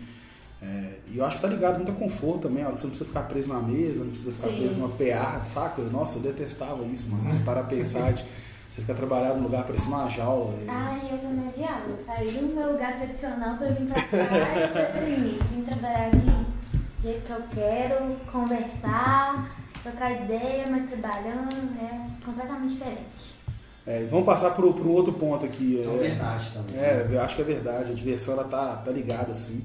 É, 0.62 0.98
e 1.08 1.18
eu 1.18 1.24
acho 1.24 1.36
que 1.36 1.42
tá 1.42 1.48
ligado 1.48 1.76
muito 1.76 1.92
a 1.92 1.94
conforto 1.94 2.48
também, 2.48 2.62
a 2.64 2.66
hora 2.66 2.74
que 2.74 2.80
você 2.80 2.86
não 2.86 2.90
precisa 2.90 3.08
ficar 3.08 3.22
preso 3.24 3.48
na 3.52 3.60
mesa, 3.60 4.00
não 4.02 4.10
precisa 4.10 4.32
ficar 4.32 4.48
Sim. 4.48 4.56
preso 4.56 4.78
numa 4.78 4.88
PA, 4.88 5.44
saca? 5.44 5.82
Nossa, 5.82 6.16
eu 6.18 6.22
detestava 6.22 6.84
isso, 6.84 7.10
mano. 7.10 7.28
Você 7.30 7.38
para 7.44 7.60
a 7.60 7.64
pensar 7.64 8.12
de 8.12 8.24
você 8.70 8.80
ficar 8.82 8.94
trabalhando 8.94 9.36
num 9.36 9.44
lugar 9.44 9.64
parecendo 9.64 9.94
uma 9.94 10.08
jaula. 10.10 10.54
e- 10.62 10.66
Ai, 10.68 11.08
eu 11.12 11.18
também 11.18 11.48
odiava. 11.48 11.88
Eu 11.90 11.96
saí 11.96 12.30
do 12.32 12.54
meu 12.54 12.72
lugar 12.72 12.96
tradicional 12.96 13.56
pra 13.56 13.68
vir 13.68 13.86
pra 13.86 14.02
cá 14.02 14.16
e 14.16 14.98
assim, 14.98 15.38
vim 15.52 15.62
trabalhar 15.62 16.10
de 16.10 17.02
jeito 17.02 17.24
que 17.26 17.32
eu 17.32 17.42
quero, 17.54 18.16
conversar, 18.30 19.56
trocar 19.82 20.22
ideia, 20.24 20.64
mas 20.70 20.88
trabalhando 20.90 21.48
é 21.80 22.24
completamente 22.24 22.72
diferente. 22.74 23.38
É, 23.90 24.04
vamos 24.04 24.26
passar 24.26 24.50
pro, 24.50 24.74
pro 24.74 24.90
outro 24.90 25.14
ponto 25.14 25.46
aqui. 25.46 25.82
É 25.82 25.86
uma 25.88 25.96
verdade 25.96 26.50
também. 26.52 26.76
É, 26.76 27.08
eu 27.10 27.20
acho 27.22 27.34
que 27.36 27.40
é 27.40 27.44
verdade. 27.44 27.90
A 27.90 27.94
diversão 27.94 28.34
ela 28.34 28.44
tá, 28.44 28.76
tá 28.76 28.90
ligada 28.90 29.30
assim. 29.32 29.64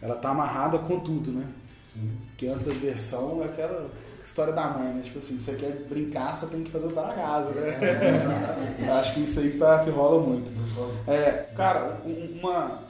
Ela 0.00 0.14
tá 0.14 0.28
amarrada 0.30 0.78
com 0.78 1.00
tudo, 1.00 1.32
né? 1.32 1.44
Sim. 1.84 2.12
Porque 2.28 2.46
antes 2.46 2.66
da 2.68 2.72
diversão 2.72 3.42
é 3.42 3.46
aquela 3.46 3.90
história 4.22 4.52
da 4.52 4.68
mãe, 4.68 4.92
né? 4.94 5.02
Tipo 5.02 5.18
assim, 5.18 5.40
você 5.40 5.56
quer 5.56 5.72
brincar, 5.88 6.36
você 6.36 6.46
tem 6.46 6.62
que 6.62 6.70
fazer 6.70 6.86
o 6.86 6.90
para 6.90 7.12
casa, 7.14 7.50
né? 7.50 7.76
Eu 8.86 8.94
acho 8.94 9.14
que 9.14 9.20
isso 9.24 9.40
aí 9.40 9.50
que, 9.50 9.58
tá, 9.58 9.80
que 9.82 9.90
rola 9.90 10.24
muito. 10.24 10.48
É, 11.10 11.46
cara, 11.56 12.00
um- 12.06 12.38
uma. 12.38 12.86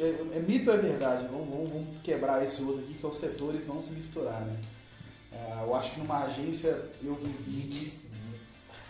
É, 0.00 0.36
é 0.36 0.40
mito 0.40 0.68
ou 0.68 0.76
é 0.76 0.80
verdade? 0.80 1.28
Vamos, 1.30 1.48
vamos- 1.48 1.68
vamos 1.70 1.86
quebrar 2.02 2.42
esse 2.42 2.60
outro 2.62 2.80
aqui, 2.82 2.94
que 2.94 3.06
é 3.06 3.08
os 3.08 3.16
setores 3.20 3.68
não 3.68 3.78
se 3.78 3.92
misturarem. 3.92 4.52
É, 5.32 5.62
eu 5.62 5.76
acho 5.76 5.92
que 5.92 6.00
numa 6.00 6.24
agência 6.24 6.76
eu 7.04 7.14
vivi. 7.14 8.09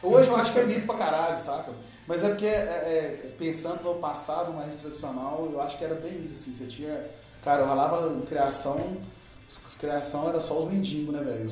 Hoje 0.02 0.28
eu 0.28 0.36
acho 0.36 0.52
que 0.52 0.58
é 0.60 0.64
mito 0.64 0.86
pra 0.86 0.96
caralho, 0.96 1.38
saca? 1.40 1.72
Mas 2.06 2.24
é 2.24 2.28
porque, 2.28 2.46
é, 2.46 2.50
é, 2.50 3.30
pensando 3.38 3.82
no 3.84 3.94
passado 3.96 4.52
mais 4.52 4.76
tradicional, 4.76 5.48
eu 5.52 5.60
acho 5.60 5.76
que 5.76 5.84
era 5.84 5.94
bem 5.94 6.24
isso, 6.24 6.34
assim. 6.34 6.54
Você 6.54 6.64
tinha. 6.66 7.04
Cara, 7.44 7.62
eu 7.62 7.66
ralava 7.66 8.08
em 8.12 8.20
criação, 8.22 8.96
criação 9.78 10.28
era 10.28 10.40
só 10.40 10.58
os 10.58 10.70
mendigos, 10.70 11.14
né, 11.14 11.22
velho? 11.22 11.46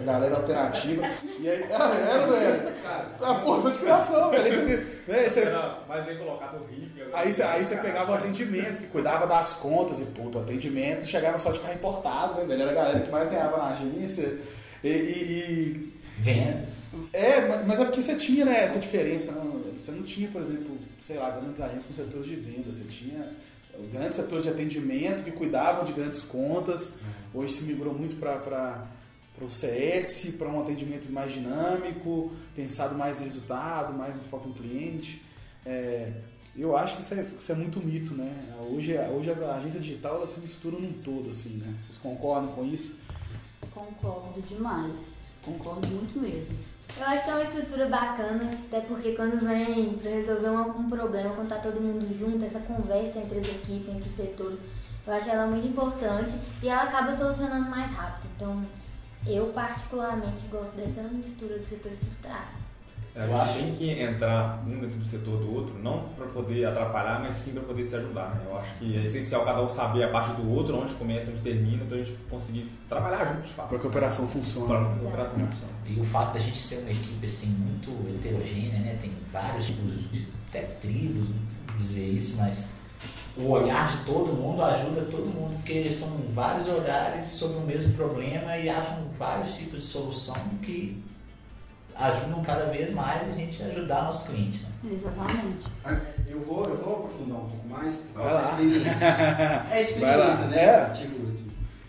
A 0.00 0.04
galera 0.04 0.36
alternativa. 0.36 1.02
E 1.40 1.48
aí, 1.48 1.64
ah, 1.72 1.94
era, 1.94 2.26
velho. 2.26 2.72
A 3.20 3.34
porra 3.36 3.70
de 3.70 3.78
criação, 3.78 4.30
velho. 4.30 4.78
Né, 5.06 5.28
você- 5.28 5.40
Era 5.40 5.78
mais 5.88 6.04
bem 6.06 6.16
colocado 6.18 6.58
no 6.60 6.66
rifle. 6.66 7.02
agora- 7.02 7.18
Aí 7.18 7.32
você, 7.34 7.42
aí 7.42 7.64
você 7.64 7.76
pegava 7.76 8.12
o 8.12 8.14
atendimento, 8.14 8.78
que 8.80 8.86
cuidava 8.86 9.26
das 9.26 9.54
contas 9.54 10.00
e, 10.00 10.06
puto, 10.06 10.38
o 10.38 10.42
atendimento 10.42 11.06
chegava 11.06 11.38
só 11.38 11.50
de 11.52 11.58
carro 11.60 11.74
importado, 11.74 12.34
né, 12.40 12.44
velho? 12.46 12.62
Era 12.62 12.70
a 12.70 12.74
galera 12.74 13.00
que 13.00 13.10
mais 13.10 13.28
ganhava 13.28 13.56
na 13.58 13.68
agência. 13.74 14.38
E, 14.82 14.88
e- 14.88 15.93
Vendas. 16.18 16.74
é, 17.12 17.64
mas- 17.66 17.80
é 17.80 17.84
porque 17.84 18.00
você 18.02 18.14
tinha, 18.16 18.44
né, 18.44 18.64
essa 18.64 18.78
diferença. 18.78 19.32
Não, 19.32 19.58
você 19.76 19.90
não 19.90 20.02
tinha, 20.02 20.28
por 20.28 20.40
exemplo, 20.42 20.78
sei 21.02 21.16
lá, 21.18 21.30
grandes 21.30 21.60
agências 21.60 21.84
com 21.86 21.92
setores 21.94 22.26
de 22.26 22.36
venda. 22.36 22.70
Você 22.70 22.84
tinha 22.84 23.32
o 23.76 23.86
grande 23.88 24.14
setor 24.14 24.40
de 24.40 24.48
atendimento 24.48 25.24
que 25.24 25.32
cuidavam 25.32 25.84
de 25.84 25.92
grandes 25.92 26.22
contas. 26.22 26.94
Hoje 27.34 27.54
se 27.54 27.64
migrou 27.64 27.92
muito 27.92 28.16
para 28.16 28.86
o 29.40 29.48
CS, 29.50 30.30
para 30.38 30.48
um 30.48 30.60
atendimento 30.62 31.10
mais 31.10 31.32
dinâmico, 31.32 32.32
pensado 32.54 32.94
mais 32.94 33.20
em 33.20 33.24
resultado, 33.24 33.92
mais 33.92 34.16
no 34.16 34.22
foco 34.24 34.48
no 34.48 34.54
cliente. 34.54 35.20
É, 35.66 36.12
eu 36.56 36.76
acho 36.76 36.94
que 36.96 37.02
isso, 37.02 37.14
é, 37.14 37.26
isso 37.36 37.50
é 37.50 37.54
muito 37.56 37.80
mito, 37.84 38.14
né? 38.14 38.32
Hoje, 38.70 38.96
hoje 38.96 39.30
a 39.32 39.56
agência 39.56 39.80
digital 39.80 40.16
ela 40.18 40.28
se 40.28 40.38
mistura 40.38 40.78
num 40.78 40.92
todo, 40.92 41.30
assim, 41.30 41.54
né? 41.56 41.74
Vocês 41.84 41.98
concordam 41.98 42.52
com 42.52 42.64
isso? 42.64 43.00
Concordo 43.74 44.40
demais. 44.42 44.92
Concordo 45.44 45.88
muito 45.88 46.18
mesmo. 46.18 46.56
Eu 46.96 47.06
acho 47.06 47.24
que 47.24 47.30
é 47.30 47.34
uma 47.34 47.42
estrutura 47.42 47.86
bacana, 47.86 48.50
até 48.66 48.80
porque 48.80 49.12
quando 49.12 49.44
vem 49.44 49.94
para 49.94 50.10
resolver 50.10 50.48
um, 50.48 50.78
um 50.78 50.88
problema, 50.88 51.34
quando 51.34 51.48
tá 51.48 51.58
todo 51.58 51.80
mundo 51.80 52.06
junto, 52.18 52.44
essa 52.44 52.60
conversa 52.60 53.18
entre 53.18 53.40
as 53.40 53.48
equipes, 53.48 53.88
entre 53.88 54.08
os 54.08 54.14
setores, 54.14 54.60
eu 55.06 55.12
acho 55.12 55.28
ela 55.28 55.46
muito 55.46 55.66
importante 55.66 56.34
e 56.62 56.68
ela 56.68 56.84
acaba 56.84 57.14
solucionando 57.14 57.68
mais 57.68 57.90
rápido. 57.90 58.30
Então, 58.36 58.64
eu 59.26 59.46
particularmente 59.48 60.46
gosto 60.50 60.76
dessa 60.76 61.02
mistura 61.02 61.58
de 61.58 61.66
setores 61.66 61.98
se 61.98 62.06
É, 63.16 63.32
a 63.32 63.44
gente 63.46 63.58
tem 63.58 63.74
que 63.74 64.02
entrar 64.02 64.60
um 64.66 64.80
dentro 64.80 64.98
do 64.98 65.04
setor 65.04 65.38
do 65.38 65.54
outro, 65.54 65.78
não 65.80 66.08
para 66.16 66.26
poder 66.26 66.64
atrapalhar, 66.64 67.20
mas 67.20 67.36
sim 67.36 67.52
para 67.52 67.62
poder 67.62 67.84
se 67.84 67.94
ajudar. 67.94 68.34
Né? 68.34 68.42
Eu 68.44 68.58
acho 68.58 68.74
que 68.78 68.98
é 68.98 69.04
essencial 69.04 69.44
cada 69.44 69.62
um 69.62 69.68
saber 69.68 70.02
a 70.02 70.08
parte 70.08 70.32
do 70.32 70.50
outro, 70.50 70.76
onde 70.76 70.92
começa, 70.94 71.30
onde 71.30 71.40
termina, 71.40 71.84
para 71.84 71.98
a 71.98 72.02
gente 72.02 72.18
conseguir 72.28 72.68
trabalhar 72.88 73.24
juntos, 73.24 73.48
de 73.48 73.54
fato. 73.54 73.68
Para 73.68 73.78
que 73.78 73.86
a 73.86 73.88
operação 73.88 74.26
funcione. 74.26 74.66
Para 74.66 74.78
a 74.78 75.08
operação 75.08 75.38
funcione. 75.46 75.72
E 75.86 76.00
o 76.00 76.04
fato 76.04 76.34
da 76.34 76.40
gente 76.40 76.58
ser 76.58 76.78
uma 76.78 76.90
equipe 76.90 77.24
assim 77.24 77.50
muito 77.50 77.90
heterogênea, 78.16 78.80
né? 78.80 78.98
Tem 79.00 79.12
vários 79.32 79.66
tipos 79.66 80.10
de 80.10 80.26
até 80.48 80.62
tribos, 80.80 81.28
não 81.28 81.76
dizer 81.76 82.08
isso, 82.08 82.36
mas 82.36 82.70
o 83.36 83.48
olhar 83.48 83.96
de 83.96 84.04
todo 84.04 84.32
mundo 84.32 84.62
ajuda 84.62 85.02
todo 85.02 85.26
mundo, 85.26 85.54
porque 85.56 85.88
são 85.88 86.08
vários 86.32 86.68
olhares 86.68 87.26
sobre 87.26 87.58
o 87.58 87.60
mesmo 87.60 87.94
problema 87.94 88.56
e 88.56 88.68
acham 88.68 89.06
vários 89.16 89.54
tipos 89.54 89.80
de 89.80 89.86
solução 89.86 90.36
que 90.62 91.02
ajudam 91.96 92.42
cada 92.42 92.66
vez 92.66 92.92
mais 92.92 93.22
a 93.28 93.32
gente 93.36 93.62
a 93.62 93.66
ajudar 93.66 94.04
nossos 94.04 94.28
clientes. 94.28 94.60
Né? 94.62 94.68
Exatamente. 94.92 95.64
Eu 96.28 96.40
vou, 96.40 96.64
eu 96.64 96.76
vou 96.76 96.96
aprofundar 96.96 97.38
um 97.38 97.48
pouco 97.48 97.68
mais 97.68 97.96
por 97.96 98.22
Vai 98.22 98.32
causa 98.32 98.42
da 98.44 98.56
lá. 98.56 98.62
experiência. 98.62 99.66
É 99.70 99.80
experiência, 99.80 100.44
né? 100.46 100.58
É. 100.64 100.84
Tipo, 100.90 101.26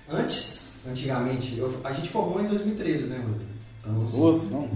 antes, 0.10 0.76
antigamente, 0.88 1.58
eu- 1.58 1.82
a 1.84 1.91
gente 1.94 2.10
formou 2.10 2.41
em 2.41 2.48
2013, 2.48 3.08
né, 3.08 3.18
Rodrigo? 3.18 3.52
Então, 3.82 4.04
assim, 4.04 4.20
Doze, 4.20 4.54
não? 4.54 4.70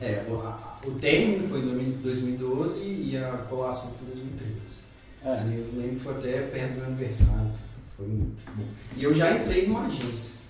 É, 0.00 0.24
o, 0.28 0.34
a- 0.40 0.78
o 0.86 0.90
término 0.92 1.48
foi 1.48 1.60
em 1.60 1.90
2012 2.02 2.84
e 2.84 3.16
a 3.16 3.30
colação 3.48 3.92
foi 3.92 4.08
em 4.08 4.10
2013. 4.10 4.82
É. 5.24 5.28
Assim, 5.28 5.54
eu 5.56 5.80
lembro 5.80 5.96
que 5.96 6.00
foi 6.02 6.14
até 6.16 6.42
perto 6.42 6.70
do 6.72 6.76
meu 6.78 6.84
aniversário. 6.86 7.52
Foi 7.96 8.06
muito 8.06 8.42
bom. 8.56 8.64
E 8.96 9.04
eu 9.04 9.14
já 9.14 9.36
entrei 9.36 9.68
numa 9.68 9.86
agência. 9.86 10.40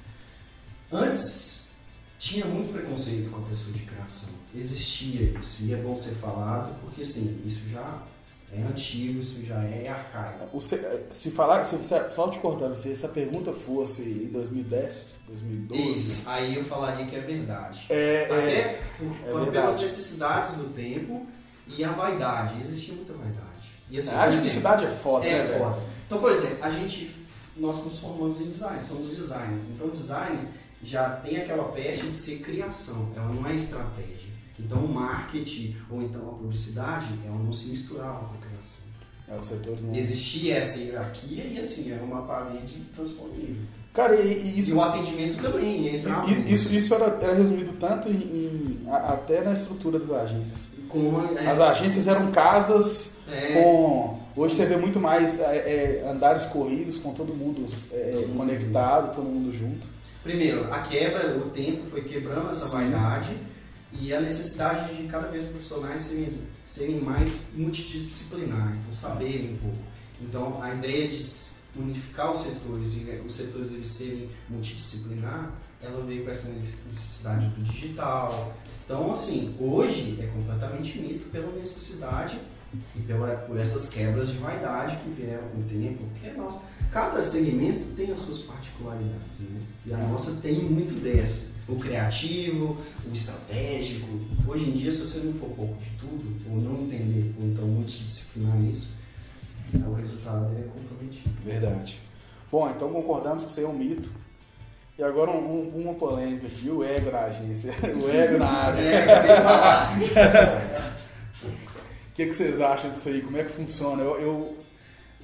Antes, 0.91 1.52
tinha 2.33 2.47
muito 2.47 2.73
preconceito 2.73 3.31
com 3.31 3.39
a 3.39 3.49
pessoa 3.49 3.73
de 3.77 3.83
criação. 3.85 4.31
Existia 4.55 5.35
isso. 5.41 5.63
E 5.63 5.73
é 5.73 5.77
bom 5.77 5.97
ser 5.97 6.13
falado, 6.13 6.75
porque 6.81 7.03
assim, 7.03 7.41
isso 7.45 7.61
já 7.71 8.03
é 8.53 8.63
antigo, 8.63 9.21
isso 9.21 9.43
já 9.45 9.63
é 9.65 9.89
arcaico. 9.89 10.61
Se, 10.61 10.79
se 11.11 11.31
falar, 11.31 11.65
se, 11.65 11.77
só 12.11 12.29
te 12.29 12.39
cortando, 12.39 12.75
se 12.75 12.93
essa 12.93 13.09
pergunta 13.09 13.53
fosse 13.53 14.03
em 14.03 14.27
2010, 14.29 15.23
2012, 15.29 15.93
Isso. 15.99 16.23
Aí 16.29 16.57
eu 16.57 16.65
falaria 16.65 17.07
que 17.07 17.17
é 17.17 17.21
verdade. 17.21 17.87
é, 17.89 17.95
é, 17.95 18.25
Até 18.25 18.83
por, 18.99 19.07
é 19.07 19.33
por- 19.33 19.45
verdade. 19.45 19.51
pelas 19.53 19.81
necessidades 19.81 20.57
do 20.57 20.65
tempo 20.75 21.27
e 21.67 21.83
a 21.83 21.93
vaidade. 21.93 22.61
Existia 22.61 22.95
muita 22.95 23.15
vaidade. 23.15 23.43
E 23.91 23.99
assim, 23.99 24.15
a 24.15 24.27
diversidade 24.27 24.85
é 24.85 24.91
foda, 24.91 25.27
É 25.27 25.43
né, 25.47 25.59
foda. 25.59 25.79
Então, 26.07 26.19
por 26.21 26.31
exemplo, 26.31 26.59
a 26.63 26.71
gente, 26.71 27.11
nós 27.57 27.83
nos 27.85 27.99
formamos 28.01 28.39
em 28.41 28.49
design, 28.49 28.83
somos 28.83 29.17
designers. 29.17 29.65
Então, 29.71 29.89
design 29.89 30.49
já 30.83 31.11
tem 31.11 31.37
aquela 31.39 31.65
peste 31.73 32.07
de 32.09 32.17
ser 32.17 32.39
criação, 32.39 33.11
ela 33.17 33.29
não 33.29 33.47
é 33.47 33.55
estratégia. 33.55 34.33
Então, 34.59 34.79
o 34.79 34.89
marketing 34.93 35.77
ou 35.91 36.03
então 36.03 36.21
a 36.29 36.33
publicidade, 36.35 37.09
ela 37.27 37.37
não 37.39 37.53
se 37.53 37.69
misturava 37.71 38.21
com 38.27 38.35
a 38.35 38.39
criação. 38.39 38.83
É, 39.29 39.37
os 39.37 39.47
setores 39.47 39.83
não. 39.83 39.95
Existia 39.95 40.57
essa 40.57 40.79
hierarquia 40.79 41.45
e 41.45 41.59
assim, 41.59 41.91
era 41.93 42.03
uma 42.03 42.23
parede 42.23 42.75
transponível. 42.95 43.63
Cara, 43.95 44.15
e, 44.17 44.27
e 44.33 44.47
E 44.55 44.59
isso, 44.59 44.77
o 44.77 44.83
atendimento 44.83 45.41
também 45.41 45.97
entrava. 45.97 46.31
e- 46.31 46.53
isso, 46.53 46.75
isso 46.75 46.95
era, 46.95 47.07
era 47.21 47.35
resumido 47.35 47.73
tanto 47.79 48.09
em, 48.09 48.13
em- 48.15 48.87
até 48.91 49.43
na 49.43 49.53
estrutura 49.53 49.99
das 49.99 50.11
agências. 50.11 50.73
com 50.89 50.99
uma, 50.99 51.39
é, 51.41 51.47
As 51.49 51.61
agências 51.61 52.07
eram 52.09 52.31
casas 52.33 53.17
é, 53.31 53.53
com. 53.63 54.19
Hoje 54.35 54.55
você 54.57 54.65
vê 54.67 54.77
muito 54.77 54.99
mais 54.99 55.41
é, 55.41 56.03
é, 56.05 56.09
andares 56.11 56.47
corridos 56.47 56.97
com 56.99 57.13
todo 57.13 57.35
mundo 57.35 57.67
é, 57.93 58.13
Todo 58.15 58.29
mundo 58.29 58.37
conectado, 58.39 59.15
todo 59.15 59.25
mundo 59.25 59.53
junto. 59.57 59.87
Primeiro, 60.23 60.73
a 60.73 60.81
quebra, 60.81 61.37
o 61.37 61.51
tempo 61.51 61.85
foi 61.87 62.03
quebrando 62.03 62.51
essa 62.51 62.67
Sim. 62.67 62.77
vaidade 62.77 63.37
e 63.93 64.15
a 64.15 64.21
necessidade 64.21 64.95
de 64.95 65.09
cada 65.09 65.29
vez 65.29 65.47
profissionais 65.47 66.03
serem, 66.03 66.43
serem 66.65 67.01
mais 67.01 67.49
multidisciplinares, 67.55 68.79
então 68.81 68.95
saberem 68.95 69.55
um 69.55 69.57
pouco. 69.57 69.79
Então, 70.21 70.63
a 70.63 70.73
ideia 70.75 71.09
de 71.09 71.21
unificar 71.75 72.33
os 72.33 72.43
setores 72.43 72.95
e 72.95 73.23
os 73.25 73.35
setores 73.35 73.73
eles 73.73 73.89
serem 73.89 74.31
multidisciplinar, 74.49 75.53
ela 75.81 76.05
veio 76.05 76.25
com 76.25 76.31
essa 76.31 76.49
necessidade 76.89 77.49
do 77.49 77.63
digital. 77.65 78.57
Então, 78.85 79.13
assim, 79.13 79.55
hoje 79.59 80.19
é 80.21 80.27
completamente 80.27 80.99
mito 80.99 81.29
pela 81.31 81.51
necessidade 81.53 82.39
e 82.97 83.01
pela, 83.01 83.29
por 83.37 83.59
essas 83.59 83.89
quebras 83.91 84.29
de 84.29 84.39
vaidade 84.39 84.97
que 84.99 85.11
vieram 85.11 85.49
com 85.49 85.61
o 85.61 85.65
tempo, 85.65 86.05
porque 86.13 86.31
nós, 86.37 86.55
cada 86.91 87.23
segmento 87.23 87.87
tem 87.97 88.11
as 88.13 88.21
suas 88.21 88.41
particularidades, 88.43 89.41
né? 89.41 89.61
E 89.87 89.93
a 89.95 89.99
nossa 89.99 90.33
tem 90.41 90.61
muito 90.61 90.95
dessa. 91.03 91.51
O 91.69 91.77
criativo, 91.77 92.77
o 93.09 93.13
estratégico. 93.15 94.07
Hoje 94.49 94.69
em 94.69 94.73
dia, 94.73 94.91
se 94.93 94.99
você 94.99 95.21
não 95.21 95.33
for 95.35 95.49
pouco 95.51 95.77
de 95.83 95.91
tudo, 95.99 96.37
ou 96.51 96.57
não 96.61 96.83
entender, 96.83 97.33
ou 97.39 97.47
então 97.47 97.65
multidisciplinar 97.67 98.61
isso, 98.65 98.95
o 99.75 99.95
resultado 99.95 100.53
é 100.59 100.63
comprometido. 100.63 101.31
Verdade. 101.45 102.01
Bom, 102.51 102.69
então 102.69 102.91
concordamos 102.93 103.45
que 103.45 103.51
isso 103.51 103.61
é 103.61 103.67
um 103.67 103.73
mito. 103.75 104.11
E 104.99 105.03
agora 105.03 105.31
um- 105.31 105.73
um- 105.75 105.83
uma 105.85 105.95
polêmica 105.95 106.47
aqui, 106.47 106.69
o 106.69 106.85
ego 106.85 107.11
na 107.11 107.21
agência, 107.21 107.73
o 107.97 108.11
ego 108.11 108.39
na 108.39 108.47
área. 108.47 108.93
O 112.13 112.15
que, 112.15 112.27
que 112.27 112.33
vocês 112.35 112.61
acham 112.61 112.91
disso 112.91 113.09
aí? 113.09 113.23
Como 113.23 113.37
é 113.39 113.45
que 113.45 113.53
funciona? 113.53 114.03
Eu, 114.03 114.21
eu- 114.21 114.57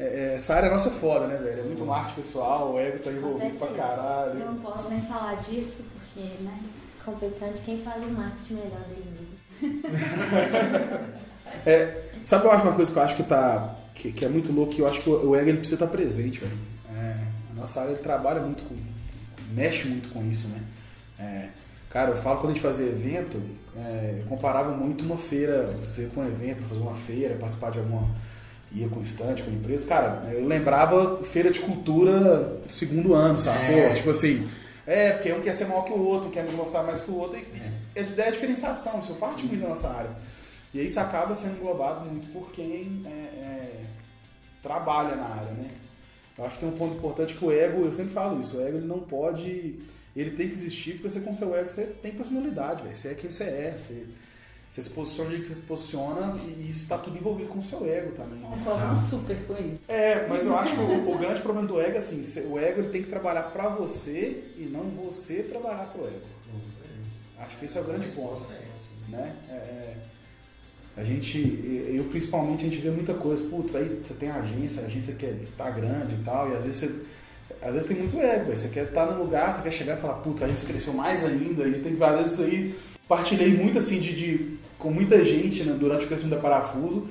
é, 0.01 0.05
é, 0.05 0.35
essa 0.37 0.55
área 0.55 0.71
nossa 0.71 0.89
é 0.89 0.93
foda, 0.93 1.27
né, 1.27 1.37
velho? 1.37 1.61
É 1.61 1.65
muito 1.65 1.85
marketing 1.85 2.15
pessoal, 2.23 2.73
o 2.73 2.79
ego 2.79 2.99
tá 3.01 3.11
envolvido 3.11 3.59
pra 3.59 3.69
caralho. 3.69 4.39
Eu 4.39 4.47
não 4.53 4.59
posso 4.61 4.89
nem 4.89 5.03
falar 5.03 5.35
disso, 5.37 5.83
porque, 5.93 6.27
né? 6.43 6.59
Competição 7.05 7.51
de 7.53 7.61
quem 7.61 7.83
faz 7.83 8.03
o 8.03 8.07
marketing 8.09 8.55
melhor 8.55 8.81
dele 8.89 9.13
mesmo. 9.19 9.83
É, 11.65 12.03
sabe 12.23 12.45
eu 12.45 12.53
acho 12.53 12.63
uma 12.63 12.75
coisa 12.75 12.93
que 12.93 12.99
eu 12.99 13.03
acho 13.03 13.17
que 13.17 13.23
tá. 13.23 13.75
que, 13.95 14.13
que 14.13 14.25
é 14.25 14.29
muito 14.29 14.53
louco, 14.53 14.75
que 14.75 14.83
eu 14.83 14.87
acho 14.87 15.01
que 15.01 15.09
o 15.09 15.31
o 15.31 15.35
ego 15.37 15.49
ele 15.49 15.57
precisa 15.59 15.77
estar 15.77 15.87
presente, 15.87 16.41
velho. 16.41 16.59
É, 16.95 17.17
a 17.53 17.55
nossa 17.61 17.81
área 17.81 17.93
ele 17.93 18.01
trabalha 18.01 18.41
muito 18.41 18.63
com. 18.65 18.77
mexe 19.55 19.89
muito 19.89 20.11
com 20.11 20.23
isso, 20.31 20.49
né? 20.49 20.61
É, 21.19 21.49
cara, 21.91 22.11
eu 22.11 22.17
falo 22.17 22.41
quando 22.41 22.53
a 22.53 22.55
gente 22.55 22.63
fazia 22.63 22.87
evento, 22.87 23.41
é, 23.77 24.17
eu 24.21 24.27
comparava 24.27 24.71
muito 24.73 25.05
uma 25.05 25.17
feira, 25.17 25.69
você 25.75 26.03
ia 26.03 26.09
pra 26.09 26.23
um 26.23 26.27
evento, 26.27 26.63
fazer 26.63 26.81
uma 26.81 26.95
feira, 26.95 27.37
participar 27.37 27.71
de 27.71 27.79
alguma. 27.79 28.09
ia 28.73 28.89
com 28.89 29.01
estante, 29.01 29.43
com 29.43 29.51
empresa, 29.51 29.87
cara, 29.87 30.29
eu 30.33 30.47
lembrava 30.47 31.23
feira 31.25 31.51
de 31.51 31.61
cultura 31.61 32.61
do 32.65 32.71
segundo 32.71 33.15
ano, 33.15 33.39
sacou? 33.39 33.77
É. 33.77 33.95
Tipo 33.95 34.11
assim. 34.11 34.49
É, 34.87 35.13
porque 35.13 35.31
um 35.33 35.41
quer 35.41 35.55
ser 35.55 35.67
maior 35.67 35.85
que 35.85 35.93
o 35.93 35.99
outro, 35.99 36.29
um 36.29 36.31
quer 36.31 36.51
mostrar 36.53 36.83
mais 36.83 37.01
que 37.01 37.11
o 37.11 37.17
outro. 37.17 37.39
E, 37.39 38.01
é. 38.01 38.03
de 38.03 38.13
ideia 38.13 38.31
de 38.31 38.39
diferenciação, 38.39 39.01
isso 39.01 39.15
parte 39.15 39.45
muito 39.45 39.61
da 39.61 39.69
nossa 39.69 39.89
área. 39.89 40.11
E 40.73 40.81
aí 40.81 40.87
isso 40.87 41.01
acaba 41.01 41.35
sendo 41.35 41.57
englobado 41.57 42.05
muito 42.05 42.31
por 42.33 42.51
quem 42.51 43.03
é, 43.07 43.09
é, 43.09 43.85
trabalha 44.63 45.17
na 45.17 45.25
área, 45.25 45.53
né? 45.53 45.71
Eu 46.37 46.45
acho 46.45 46.55
que 46.55 46.61
tem 46.61 46.69
um 46.69 46.77
ponto 46.77 46.95
importante 46.95 47.35
que 47.35 47.45
o 47.45 47.51
ego, 47.51 47.85
eu 47.85 47.93
sempre 47.93 48.13
falo 48.13 48.39
isso, 48.39 48.57
o 48.57 48.61
ego 48.61 48.79
ele 48.79 48.87
não 48.87 49.01
pode, 49.01 49.79
ele 50.21 50.31
tem 50.33 50.49
que 50.49 50.55
existir 50.55 50.93
porque 50.93 51.11
você 51.11 51.21
com 51.21 51.33
seu 51.33 51.55
ego 51.55 51.69
você 51.69 51.85
tem 51.85 52.13
personalidade, 52.13 52.83
velho. 52.83 52.95
Você 52.95 53.09
é 53.09 53.15
quem 53.15 53.31
você 53.31 53.45
é, 53.45 53.75
você, 53.77 54.07
você 54.69 54.83
se 54.83 54.91
posiciona 54.91 55.31
do 55.31 55.37
jeito 55.37 55.49
que 55.49 55.55
você 55.55 55.61
se 55.61 55.67
posiciona 55.67 56.37
e 56.37 56.69
isso 56.69 56.83
está 56.83 56.99
tudo 56.99 57.17
envolvido 57.17 57.49
com 57.49 57.59
o 57.59 57.63
seu 57.63 57.87
ego 57.89 58.13
também. 58.13 58.39
né? 58.39 58.49
Concordo 58.51 59.09
super 59.09 59.47
com 59.47 59.55
isso. 59.55 59.83
É, 59.89 60.27
mas 60.27 60.45
eu 60.45 60.59
acho 60.59 60.75
que 60.75 60.81
o, 60.81 61.11
o 61.11 61.19
grande 61.19 61.41
problema 61.41 61.67
do 61.67 61.81
ego 61.81 61.95
é 61.95 61.99
assim, 61.99 62.23
o 62.51 62.59
ego 62.59 62.81
ele 62.81 62.91
tem 62.91 63.03
que 63.03 63.09
trabalhar 63.09 63.45
pra 63.45 63.69
você 63.69 64.53
e 64.57 64.69
não 64.73 64.85
você 64.85 65.43
trabalhar 65.43 65.93
pro 65.93 66.07
ego. 66.07 66.39
Acho 67.39 67.57
que 67.57 67.67
esse 67.67 67.79
é 67.79 67.81
o 67.81 67.85
grande 67.85 68.09
ponto 68.11 68.47
é 68.53 69.11
né? 69.11 69.37
É, 69.49 69.53
é, 69.53 69.97
a 70.97 71.05
gente, 71.05 71.39
eu 71.95 72.05
principalmente, 72.05 72.67
a 72.67 72.69
gente 72.69 72.81
vê 72.81 72.91
muita 72.91 73.15
coisa, 73.15 73.49
putz, 73.49 73.77
aí 73.77 74.01
você 74.03 74.15
tem 74.15 74.29
a 74.29 74.41
agência, 74.41 74.83
a 74.83 74.87
agência 74.87 75.15
quer 75.15 75.39
tá 75.57 75.71
grande 75.71 76.17
e 76.17 76.25
tal, 76.25 76.51
e 76.51 76.57
às 76.57 76.65
vezes 76.65 76.81
você, 76.81 77.01
às 77.69 77.75
vezes 77.75 77.89
tem 77.89 77.97
muito 77.99 78.19
ego, 78.19 78.51
você 78.57 78.69
quer 78.69 78.85
estar 78.85 79.07
no 79.07 79.23
lugar, 79.23 79.53
você 79.55 79.63
quer 79.63 79.71
chegar 79.73 79.97
e 79.99 80.01
falar, 80.01 80.15
putz, 80.15 80.43
a 80.43 80.47
agência 80.47 80.67
cresceu 80.69 80.93
mais 80.93 81.25
ainda, 81.25 81.65
você 81.69 81.83
tem 81.83 81.93
que 81.93 81.99
fazer 81.99 82.23
isso 82.23 82.43
aí. 82.43 82.75
Partilhei 83.07 83.55
muito 83.57 83.79
assim 83.79 83.99
de, 84.01 84.15
de- 84.15 84.59
com 84.79 84.91
muita 84.91 85.25
gente 85.25 85.65
né, 85.65 85.77
durante 85.79 86.05
o 86.05 86.09
crescimento 86.09 86.37
da 86.37 86.41
Parafuso, 86.43 87.07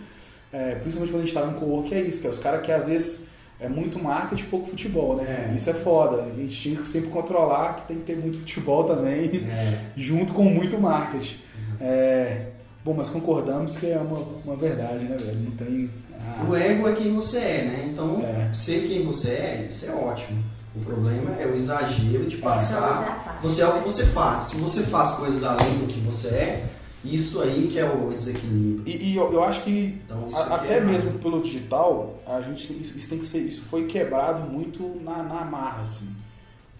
é, 0.53 0.75
principalmente 0.75 1.11
quando 1.11 1.21
a 1.23 1.25
gente 1.25 1.35
estava 1.35 1.51
em 1.51 1.55
co-work, 1.59 1.93
é 1.93 2.01
isso, 2.01 2.21
que 2.21 2.27
é 2.27 2.29
os 2.29 2.39
caras 2.39 2.61
que 2.61 2.71
às 2.71 2.87
vezes 2.87 3.25
é 3.59 3.67
muito 3.67 3.97
marketing 4.01 4.43
e 4.43 4.45
pouco 4.45 4.67
futebol, 4.69 5.15
né? 5.17 5.47
É. 5.51 5.55
Isso 5.55 5.69
é 5.69 5.73
foda. 5.73 6.21
A 6.23 6.35
gente 6.35 6.53
tinha 6.61 6.75
que 6.77 6.85
sempre 6.87 7.09
controlar 7.09 7.75
que 7.75 7.87
tem 7.87 7.97
que 7.97 8.03
ter 8.03 8.15
muito 8.15 8.37
futebol 8.39 8.83
também 8.83 9.47
É. 9.49 9.77
junto 9.97 10.31
com 10.33 10.43
muito 10.43 10.77
marketing. 10.79 11.37
É, 11.81 12.45
bom, 12.87 12.93
mas 12.97 13.09
concordamos 13.09 13.77
que 13.77 13.87
é 13.87 13.97
uma, 13.97 14.19
uma 14.45 14.55
verdade, 14.55 15.05
né, 15.05 15.15
velho? 15.19 15.39
Não 15.41 15.51
tem. 15.51 15.89
ah, 16.19 16.45
O 16.49 16.55
ego 16.55 16.87
é 16.87 16.93
quem 16.93 17.13
você 17.13 17.37
é, 17.39 17.63
né? 17.65 17.89
Então, 17.91 18.21
É. 18.23 18.53
ser 18.53 18.87
quem 18.87 19.03
você 19.05 19.29
é, 19.31 19.65
isso 19.69 19.85
é 19.85 19.93
ótimo. 19.93 20.43
O 20.75 20.79
problema 20.81 21.31
é 21.35 21.45
o 21.47 21.55
exagero 21.55 22.25
de 22.27 22.35
Essa 22.35 22.43
passar. 22.43 23.23
parte. 23.25 23.41
Você 23.43 23.61
é 23.61 23.67
o 23.67 23.73
que 23.73 23.79
você 23.83 24.05
faz. 24.05 24.43
Se 24.43 24.55
você 24.57 24.83
faz 24.83 25.11
coisas 25.15 25.43
além 25.43 25.77
do 25.79 25.87
que 25.87 25.99
você 26.01 26.27
é, 26.29 26.65
isso 27.03 27.41
aí 27.41 27.67
que 27.71 27.79
é 27.79 27.85
o 27.89 28.13
desequilíbrio. 28.15 28.83
E, 28.85 29.11
e 29.11 29.15
eu, 29.15 29.31
eu 29.33 29.43
acho 29.43 29.63
que 29.63 29.99
Então, 30.05 30.29
a- 30.33 30.55
aqui 30.55 30.65
até 30.65 30.77
é 30.77 30.81
mesmo 30.81 31.11
pelo 31.19 31.41
digital, 31.41 32.19
a 32.27 32.41
gente 32.41 32.61
isso, 32.81 32.97
isso 32.97 33.09
tem 33.09 33.17
que 33.19 33.25
ser, 33.25 33.39
isso 33.39 33.63
foi 33.65 33.85
quebrado 33.87 34.49
muito 34.51 34.99
na, 35.03 35.23
na 35.23 35.43
marra, 35.45 35.81
assim, 35.81 36.09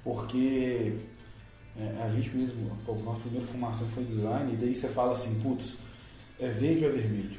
porque 0.04 0.93
é, 1.80 2.04
a 2.04 2.10
gente 2.10 2.36
mesmo, 2.36 2.72
pô, 2.86 2.93
nossa 2.96 3.20
primeira 3.22 3.46
formação 3.48 3.88
foi 3.93 4.04
em 4.04 4.08
design, 4.08 4.54
e 4.54 4.58
daí 4.58 4.74
você 4.76 4.88
fala 4.89 5.12
assim, 5.12 5.36
putz, 5.41 5.80
é 6.39 6.47
verde 6.50 6.86
ou 6.86 6.91
é 6.91 6.93
vermelho? 6.93 7.38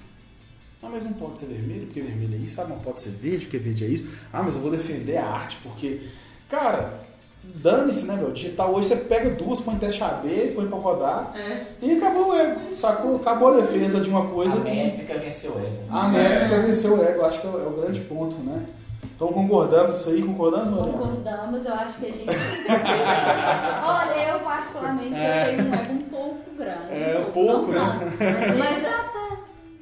Ah, 0.83 0.89
mas 0.91 1.05
não 1.05 1.13
pode 1.15 1.39
ser 1.41 1.47
vermelho 1.47 1.87
porque 1.87 2.01
vermelho 2.01 2.35
é 2.35 2.39
isso. 2.39 2.61
Ah, 2.61 2.65
não 2.65 2.79
pode 2.79 3.01
ser 3.01 3.11
verde 3.11 3.47
porque 3.47 3.59
verde 3.59 3.85
é 3.85 3.89
isso. 3.89 4.09
Ah, 4.33 4.43
mas 4.43 4.55
eu 4.55 4.61
vou 4.61 4.71
defender 4.71 5.17
a 5.17 5.27
arte 5.27 5.59
porque, 5.63 6.03
cara, 6.49 7.01
dane-se, 7.43 8.07
né, 8.07 8.15
meu? 8.17 8.31
Digital 8.31 8.73
hoje 8.75 8.89
você 8.89 8.97
pega 8.97 9.31
duas, 9.31 9.61
põe 9.61 9.75
teste 9.77 10.03
AB, 10.05 10.53
põe 10.55 10.67
pra 10.69 10.79
rodar 10.79 11.35
É. 11.37 11.67
e 11.83 11.97
acabou 11.97 12.29
o 12.31 12.35
ego, 12.35 12.71
sacou? 12.71 13.17
Acabou 13.17 13.49
a 13.55 13.57
defesa 13.61 14.01
de 14.01 14.09
uma 14.09 14.27
coisa 14.29 14.57
a 14.57 14.61
que 14.61 14.71
métrica 14.71 15.19
venceu 15.19 15.53
o 15.57 15.59
ego. 15.59 15.79
a 15.91 16.09
métrica 16.09 16.59
venceu 16.61 16.95
o 16.97 17.03
ego, 17.05 17.25
acho 17.25 17.41
que 17.41 17.47
é 17.47 17.51
o, 17.51 17.59
é 17.61 17.67
o 17.67 17.71
grande 17.71 18.01
ponto, 18.03 18.37
né? 18.39 18.65
Então 19.17 19.29
concordamos 19.33 19.97
isso 19.97 20.11
aí, 20.11 20.23
concordamos, 20.23 20.71
Mariana? 20.79 20.93
Concordamos, 20.99 21.65
eu 21.67 21.75
acho 21.75 21.99
que 21.99 22.07
a 22.07 22.13
gente. 22.13 22.27
Olha, 23.85 24.29
eu 24.33 24.41
particularmente 24.41 25.15
eu 25.15 25.57
tenho 25.57 25.71
um 25.71 25.75
ego 25.75 25.93
um. 25.93 26.08
É, 26.99 27.19
um 27.19 27.31
pouco, 27.33 27.73
não 27.73 27.99
né? 27.99 28.13
Mas 28.59 28.83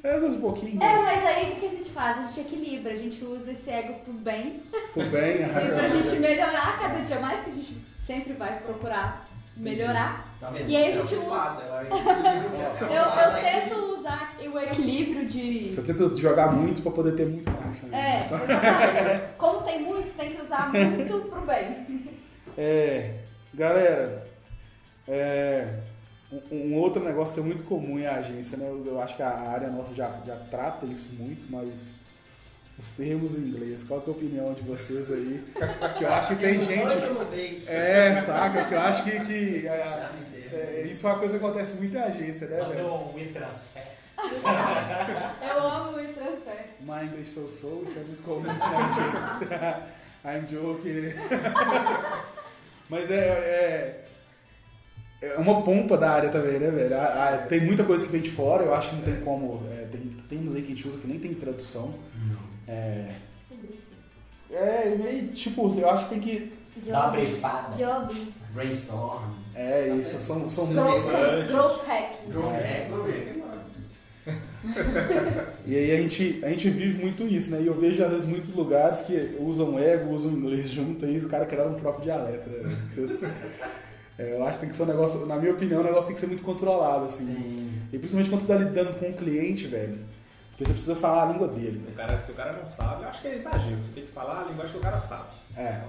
Mas, 0.03 0.23
É, 0.23 0.25
um 0.27 0.39
pouquinho, 0.41 0.81
é, 0.81 0.95
mas 0.95 1.25
aí 1.25 1.53
o 1.53 1.55
que 1.59 1.65
a 1.65 1.69
gente 1.69 1.91
faz? 1.91 2.17
A 2.17 2.21
gente 2.27 2.39
equilibra, 2.41 2.93
a 2.93 2.95
gente 2.95 3.23
usa 3.25 3.51
esse 3.51 3.69
ego 3.69 3.95
pro 4.05 4.13
bem 4.13 4.61
pro 4.93 5.03
bem. 5.05 5.41
e 5.43 5.71
pra 5.73 5.87
gente 5.87 6.19
melhorar 6.19 6.79
cada 6.79 6.99
dia 6.99 7.19
mais, 7.19 7.43
que 7.43 7.49
a 7.49 7.53
gente 7.53 7.77
sempre 7.99 8.33
vai 8.33 8.59
procurar 8.59 9.27
melhorar. 9.57 10.27
Tá 10.39 10.49
vendo? 10.49 10.69
E 10.69 10.75
aí 10.75 10.85
a 10.85 10.89
é 10.89 10.91
o 10.91 11.07
gente 11.07 11.15
usa- 11.15 11.29
faz, 11.29 11.59
ela 11.61 11.81
é 11.81 11.87
Eu, 12.97 13.05
faz 13.11 13.33
eu 13.33 13.37
a 13.37 13.41
tento 13.41 13.75
usar 13.97 14.37
o 14.39 14.59
equilíbrio 14.59 15.27
de. 15.27 15.71
Você 15.71 15.81
tenta 15.81 16.15
jogar 16.15 16.51
muito 16.53 16.81
pra 16.81 16.91
poder 16.91 17.15
ter 17.15 17.25
muito 17.25 17.49
mais 17.49 17.81
também. 17.81 17.99
É, 17.99 18.19
exatamente. 18.19 19.21
Como 19.37 19.61
tem 19.63 19.81
muito, 19.81 20.15
tem 20.15 20.33
que 20.35 20.41
usar 20.41 20.71
muito 20.71 21.29
pro 21.29 21.41
bem. 21.41 22.07
É, 22.57 23.15
galera, 23.53 24.27
é, 25.07 25.73
um, 26.31 26.55
um 26.55 26.77
outro 26.77 27.03
negócio 27.03 27.33
que 27.33 27.39
é 27.39 27.43
muito 27.43 27.63
comum 27.63 27.97
em 27.97 28.05
agência, 28.05 28.57
né? 28.57 28.67
Eu, 28.67 28.85
eu 28.85 28.99
acho 28.99 29.15
que 29.15 29.23
a 29.23 29.29
área 29.29 29.69
nossa 29.69 29.93
já, 29.93 30.21
já 30.25 30.35
trata 30.35 30.85
isso 30.85 31.09
muito, 31.13 31.45
mas 31.49 31.95
os 32.77 32.91
termos 32.91 33.35
em 33.35 33.41
inglês, 33.41 33.83
qual 33.83 34.01
que 34.01 34.09
é 34.09 34.13
a 34.13 34.15
opinião 34.15 34.53
de 34.53 34.61
vocês 34.61 35.11
aí? 35.11 35.43
Que 35.97 36.03
eu 36.03 36.13
acho 36.13 36.35
que 36.35 36.41
tem 36.43 36.63
gente. 36.63 37.67
É, 37.67 38.17
saca? 38.17 38.65
Que 38.65 38.73
eu 38.73 38.81
acho 38.81 39.03
que, 39.03 39.19
que 39.21 39.67
é, 39.67 40.09
é, 40.51 40.87
isso 40.91 41.07
é 41.07 41.09
uma 41.09 41.19
coisa 41.19 41.39
que 41.39 41.45
acontece 41.45 41.73
muito 41.75 41.95
em 41.95 41.99
agência, 41.99 42.47
né, 42.47 42.57
velho? 42.57 42.71
Um. 42.71 42.79
Eu 42.79 42.93
amo 42.93 43.17
o 43.17 43.33
transfer. 43.33 43.83
My 46.81 47.03
English 47.05 47.31
so 47.31 47.47
so, 47.49 47.83
isso 47.85 47.99
é 47.99 48.03
muito 48.03 48.23
comum 48.23 48.43
na 48.43 48.53
agência. 48.53 49.83
I'm 50.25 50.45
joking. 50.47 51.13
Mas 52.89 53.09
é, 53.11 53.15
é, 53.15 54.05
é 55.21 55.35
uma 55.37 55.61
pompa 55.61 55.97
da 55.97 56.11
área 56.11 56.29
também, 56.29 56.59
né, 56.59 56.69
velho? 56.69 56.95
A- 56.97 57.29
a- 57.29 57.37
tem 57.39 57.59
muita 57.61 57.83
coisa 57.83 58.05
que 58.05 58.11
vem 58.11 58.21
de 58.21 58.29
fora, 58.31 58.63
eu 58.63 58.73
acho 58.73 58.89
que 58.89 58.95
não 58.97 59.03
tem 59.03 59.15
como. 59.21 59.63
É, 59.71 59.85
tem 59.91 60.01
termos 60.29 60.55
aí 60.55 60.61
que 60.61 60.71
a 60.71 60.75
gente 60.75 60.87
usa 60.87 60.99
que 60.99 61.07
nem 61.07 61.19
tem 61.19 61.33
tradução. 61.33 61.93
É, 62.67 63.11
Tipo 63.49 64.53
é 64.53 64.95
meio 64.95 65.27
tipo, 65.29 65.79
eu 65.79 65.89
acho 65.89 66.03
que 66.07 66.09
tem 66.15 66.19
que. 66.19 66.53
Dá 66.89 67.07
uma 67.07 67.15
Job. 67.17 67.25
brifada. 67.25 67.75
Job. 67.75 68.33
Brainstorm. 68.53 69.23
É 69.55 69.89
isso, 69.99 70.17
são, 70.19 70.47
são 70.47 70.67
Growth, 70.67 71.03
muitos. 71.03 71.47
growth 71.47 71.81
hacking. 71.87 72.31
É, 72.53 72.89
é, 72.89 72.89
E 75.65 75.75
aí 75.75 75.91
a 75.91 75.97
gente, 75.97 76.39
a 76.43 76.49
gente 76.49 76.69
vive 76.69 77.01
muito 77.01 77.23
isso, 77.23 77.49
né? 77.51 77.61
E 77.61 77.67
eu 77.67 77.73
vejo 77.73 78.03
às 78.03 78.11
vezes 78.11 78.25
muitos 78.25 78.53
lugares 78.53 79.01
que 79.01 79.35
usam 79.39 79.79
ego, 79.79 80.13
usam 80.13 80.31
inglês 80.31 80.69
junto, 80.69 81.05
e 81.05 81.17
o 81.19 81.29
cara 81.29 81.45
criaram 81.45 81.71
um 81.71 81.79
próprio 81.79 82.03
dialeto, 82.03 82.49
né? 82.49 82.77
Vocês- 82.91 83.23
é, 84.17 84.33
eu 84.33 84.43
acho 84.45 84.53
que 84.53 84.61
tem 84.61 84.69
que 84.69 84.75
ser 84.75 84.83
um 84.83 84.87
negócio, 84.87 85.25
na 85.25 85.35
minha 85.37 85.53
opinião, 85.53 85.81
o 85.81 85.83
negócio 85.83 86.05
tem 86.07 86.13
que 86.15 86.19
ser 86.19 86.27
muito 86.27 86.43
controlado, 86.43 87.05
assim. 87.05 87.25
Sim. 87.25 87.81
E 87.93 87.97
principalmente 87.97 88.29
quando 88.29 88.41
você 88.41 88.47
tá 88.47 88.55
lidando 88.55 88.97
com 88.97 89.07
um 89.07 89.13
cliente, 89.13 89.67
velho. 89.67 89.97
Porque 90.51 90.65
você 90.65 90.73
precisa 90.73 90.95
falar 90.95 91.23
a 91.29 91.31
língua 91.31 91.47
dele, 91.49 91.77
O 91.77 91.81
velho. 91.85 91.95
cara, 91.95 92.19
se 92.19 92.31
o 92.31 92.33
cara 92.35 92.53
não 92.53 92.67
sabe, 92.67 93.03
eu 93.03 93.09
acho 93.09 93.21
que 93.21 93.27
é 93.27 93.35
exagero. 93.35 93.75
Você 93.81 93.91
tem 93.93 94.05
que 94.05 94.11
falar 94.11 94.41
a 94.41 94.45
linguagem 94.45 94.71
que 94.71 94.77
o 94.79 94.81
cara 94.81 94.99
sabe. 94.99 95.29
É. 95.55 95.81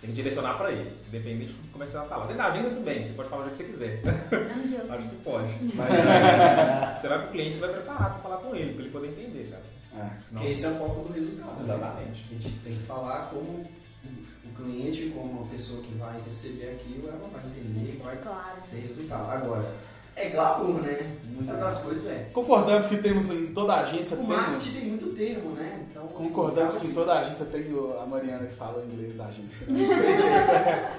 Tem 0.00 0.10
que 0.10 0.16
direcionar 0.16 0.56
pra 0.56 0.70
ele, 0.72 0.96
independente 1.08 1.52
de 1.52 1.68
como 1.70 1.82
é 1.82 1.86
que 1.86 1.92
você 1.92 1.98
vai 1.98 2.08
falar. 2.08 2.22
Dentro 2.26 2.38
da 2.38 2.46
agência, 2.46 2.70
tudo 2.70 2.84
bem, 2.84 3.04
você 3.04 3.12
pode 3.12 3.28
falar 3.28 3.42
o 3.42 3.44
jeito 3.54 3.56
que 3.58 3.64
você 3.64 3.70
quiser. 3.72 4.00
I'm 4.04 4.90
Acho 4.94 5.08
que 5.08 5.16
pode. 5.16 5.48
Mas 5.74 5.90
é, 5.90 6.96
você 7.00 7.08
vai 7.08 7.18
pro 7.22 7.32
cliente, 7.32 7.54
você 7.56 7.60
vai 7.60 7.70
preparar 7.70 8.10
pra 8.14 8.18
falar 8.20 8.36
com 8.38 8.54
ele, 8.54 8.72
pra 8.74 8.82
ele 8.82 8.90
poder 8.92 9.08
entender, 9.08 9.50
cara. 9.50 9.62
É. 9.94 9.98
Senão- 9.98 10.18
Porque 10.32 10.46
esse 10.48 10.64
é 10.64 10.68
o 10.70 10.74
foco 10.74 11.08
do 11.08 11.12
resultado. 11.12 11.50
né? 11.56 11.64
Exatamente. 11.64 12.24
A 12.30 12.34
gente 12.34 12.58
tem 12.60 12.74
que 12.76 12.82
falar 12.84 13.30
como 13.30 13.64
o 14.04 14.62
cliente, 14.62 15.10
como 15.14 15.42
a 15.42 15.46
pessoa 15.46 15.82
que 15.82 15.94
vai 15.94 16.20
receber 16.24 16.70
aquilo, 16.80 17.08
ela 17.08 17.28
vai 17.32 17.42
entender 17.46 17.92
e 17.92 17.96
vai 17.96 18.16
Claro. 18.16 18.58
ser 18.64 18.78
resultado. 18.80 19.30
Agora, 19.30 19.74
é 20.16 20.30
glamour, 20.30 20.82
né? 20.82 21.16
Muitas 21.24 21.58
das 21.58 21.82
coisas 21.82 22.06
é. 22.10 22.28
Concordamos 22.32 22.86
que 22.88 22.96
temos 22.98 23.30
em 23.30 23.46
toda 23.48 23.74
a 23.74 23.80
agência 23.82 24.16
O 24.16 24.18
tem. 24.20 24.26
marketing 24.26 24.72
tem 24.72 24.84
muito 24.88 25.06
termo, 25.14 25.50
né? 25.52 25.86
Então, 25.90 26.04
assim, 26.06 26.14
Concordamos 26.14 26.70
acaba 26.74 26.80
que 26.80 26.86
em 26.90 26.94
toda 26.94 27.12
a 27.12 27.20
agência 27.20 27.46
tem 27.46 27.72
o- 27.72 28.00
a 28.00 28.06
Mariana 28.06 28.46
que 28.46 28.54
fala 28.54 28.82
o 28.82 28.92
inglês 28.92 29.16
da 29.16 29.26
agência. 29.26 29.66
né? 29.68 29.78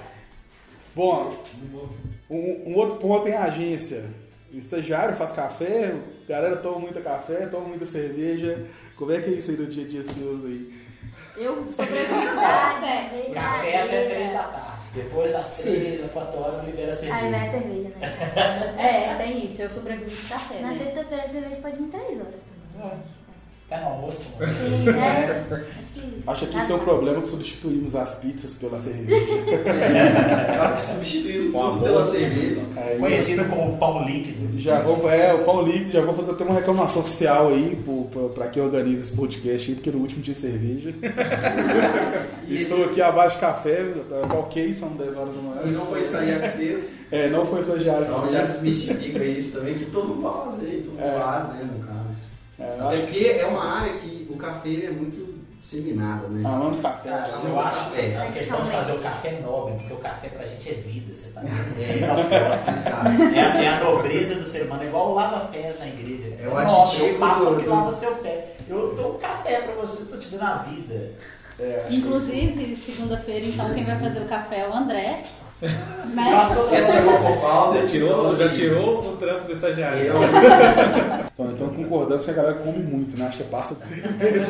Bom, 0.94 1.36
um, 2.28 2.70
um 2.70 2.74
outro 2.76 2.96
ponto 2.96 3.28
em 3.28 3.34
agência. 3.34 4.04
O 4.52 4.56
estagiário 4.56 5.14
faz 5.14 5.30
café, 5.32 5.94
a 6.24 6.28
galera 6.28 6.56
toma 6.56 6.80
muita 6.80 7.00
café, 7.00 7.46
toma 7.46 7.68
muita 7.68 7.86
cerveja. 7.86 8.66
Como 8.96 9.12
é 9.12 9.20
que 9.20 9.30
é 9.30 9.34
isso 9.34 9.52
aí 9.52 9.56
no 9.56 9.66
dia 9.66 9.84
a 9.84 9.88
dia 9.88 10.02
seus 10.02 10.44
aí? 10.44 10.74
Eu 11.36 11.66
sobrevivo 11.70 12.20
de 12.20 12.26
café. 12.26 13.30
Café 13.34 13.82
até 13.82 14.04
3 14.06 14.32
da 14.32 14.42
tarde. 14.44 14.70
Depois 14.94 15.32
das 15.32 15.58
3, 15.58 16.00
das 16.02 16.10
4 16.10 16.40
horas, 16.40 16.64
libera 16.64 16.90
a 16.90 16.94
Aí 16.94 16.98
cerveja. 16.98 17.30
vai 17.30 17.48
a 17.48 17.50
cerveja, 17.50 17.88
né? 17.96 18.74
É, 18.76 19.14
tem 19.16 19.46
isso, 19.46 19.62
eu 19.62 19.70
sobrevivo 19.70 20.10
de 20.10 20.28
café. 20.28 20.60
Na 20.60 20.68
né? 20.72 20.78
sexta-feira 20.82 21.24
a 21.24 21.28
cerveja 21.28 21.56
pode 21.60 21.78
vir 21.78 21.88
3 21.88 22.04
horas 22.20 22.40
também. 22.74 22.98
Tá 23.70 23.78
no 23.80 23.86
almoço. 23.86 24.26
Sim, 24.40 24.84
né? 24.84 25.44
Acho 26.26 26.46
que. 26.46 26.56
Acho 26.56 26.66
que 26.66 26.72
é 26.72 26.74
um 26.74 26.78
pra- 26.78 26.86
problema 26.92 27.22
que 27.22 27.28
substituímos 27.28 27.94
as 27.96 28.16
pizzas 28.16 28.52
pela 28.54 28.78
cerveja. 28.78 29.24
Tudo 31.22 31.52
pela 31.52 31.70
boa 31.72 32.04
cerveja. 32.04 32.60
Aí, 32.76 32.98
Conhecido 32.98 33.44
como 33.46 33.76
pão 33.78 34.04
líquido. 34.04 34.58
já 34.58 34.80
vou, 34.80 35.08
é, 35.10 35.32
o 35.32 35.44
pão 35.44 35.62
líquido, 35.62 35.90
já 35.92 36.00
vou 36.02 36.14
fazer 36.14 36.32
até 36.32 36.44
uma 36.44 36.54
reclamação 36.54 37.00
oficial 37.02 37.48
aí 37.48 37.78
pra 38.34 38.48
quem 38.48 38.62
organiza 38.62 39.02
esse 39.02 39.12
podcast 39.12 39.70
aí, 39.70 39.74
porque 39.76 39.90
no 39.90 39.98
último 39.98 40.22
tinha 40.22 40.34
cerveja. 40.34 40.92
E 42.48 42.56
Estou 42.56 42.78
esse- 42.78 42.86
aqui 42.88 43.00
abaixo 43.00 43.36
de 43.36 43.40
café, 43.42 43.86
ok, 44.36 44.74
são 44.74 44.88
10 44.96 45.16
horas 45.16 45.32
da 45.32 45.40
manhã. 45.40 45.60
E 45.66 45.70
não 45.70 45.86
foi 45.86 46.00
estagiário 46.00 46.42
que 46.50 46.58
fez. 46.58 46.90
É, 47.12 47.28
não 47.30 47.46
foi 47.46 47.60
estagiário 47.60 48.06
que 48.06 48.10
Então 48.10 48.22
fez. 48.22 48.32
já 48.32 48.42
desmistifica 48.42 49.24
isso 49.24 49.58
também, 49.58 49.74
que 49.74 49.84
todo 49.86 50.08
mundo 50.08 50.22
pode 50.22 50.56
fazer, 50.56 50.82
todo 50.84 50.90
mundo 50.94 51.00
É. 51.04 51.18
faz, 51.20 51.48
né. 51.50 51.70
É, 52.60 52.76
eu 52.78 52.86
Até 52.86 52.94
acho 52.96 53.02
porque 53.04 53.24
é 53.40 53.46
uma 53.46 53.64
área 53.80 53.92
que 53.94 54.26
o 54.30 54.36
café 54.36 54.68
é 54.86 54.90
muito 54.90 55.40
disseminado, 55.60 56.28
né? 56.28 56.42
Amamos 56.48 56.80
café. 56.80 57.10
Cara, 57.10 57.28
eu 57.28 57.48
Não, 57.50 57.60
acho 57.60 57.70
café. 57.90 58.10
que 58.10 58.16
a 58.16 58.26
questão 58.32 58.62
de 58.64 58.70
fazer 58.70 58.92
o 58.92 58.98
café 59.00 59.28
é 59.28 59.40
nobre, 59.40 59.74
porque 59.74 59.92
o 59.92 59.96
café 59.96 60.28
pra 60.28 60.46
gente 60.46 60.68
é 60.70 60.72
vida, 60.74 61.14
você 61.14 61.30
tá 61.30 61.40
vendo? 61.42 61.80
É, 61.80 63.34
É. 63.34 63.38
É 63.38 63.40
a, 63.42 63.62
é 63.62 63.68
a 63.68 63.84
nobreza 63.84 64.34
do 64.36 64.44
ser 64.46 64.62
humano, 64.66 64.82
é 64.82 64.86
igual 64.86 65.10
o 65.10 65.14
lava-pés 65.14 65.78
na 65.78 65.86
igreja. 65.86 66.34
É 66.40 66.46
o 66.48 66.50
nobre, 66.54 66.64
aditivo 66.64 67.06
é 67.06 67.12
o 67.12 67.18
papo 67.18 67.44
do- 67.46 67.60
que 67.60 67.66
lava 67.68 67.92
seu 67.92 68.14
pé. 68.16 68.54
Eu 68.68 68.94
dou 68.94 69.16
um 69.16 69.18
café 69.18 69.60
pra 69.62 69.74
você, 69.74 70.02
eu 70.02 70.06
tô 70.06 70.16
te 70.16 70.28
dando 70.28 70.42
a 70.44 70.54
vida. 70.58 71.12
É, 71.58 71.76
acho 71.80 71.88
que- 71.88 71.96
Inclusive, 71.96 72.76
segunda-feira, 72.76 73.46
então, 73.46 73.74
quem 73.74 73.84
vai 73.84 73.98
fazer 73.98 74.20
o 74.20 74.24
café 74.28 74.60
é 74.60 74.68
o 74.68 74.74
André. 74.74 75.22
É 75.62 77.32
cofalda. 77.32 77.80
Já 77.80 77.86
tirou, 77.86 78.32
já 78.32 78.48
tirou 78.48 79.12
o 79.12 79.16
trampo 79.16 79.46
do 79.46 79.52
estagiário. 79.52 80.02
Eu, 80.06 80.14
Bom, 81.36 81.50
então 81.50 81.68
concordamos 81.68 82.24
que 82.24 82.30
a 82.30 82.34
galera 82.34 82.54
come 82.56 82.78
muito, 82.78 83.16
né? 83.16 83.26
Acho 83.26 83.38
que 83.38 83.42
é 83.42 83.46
pasta 83.46 83.74
de 83.74 83.82
cerveja. 83.82 84.46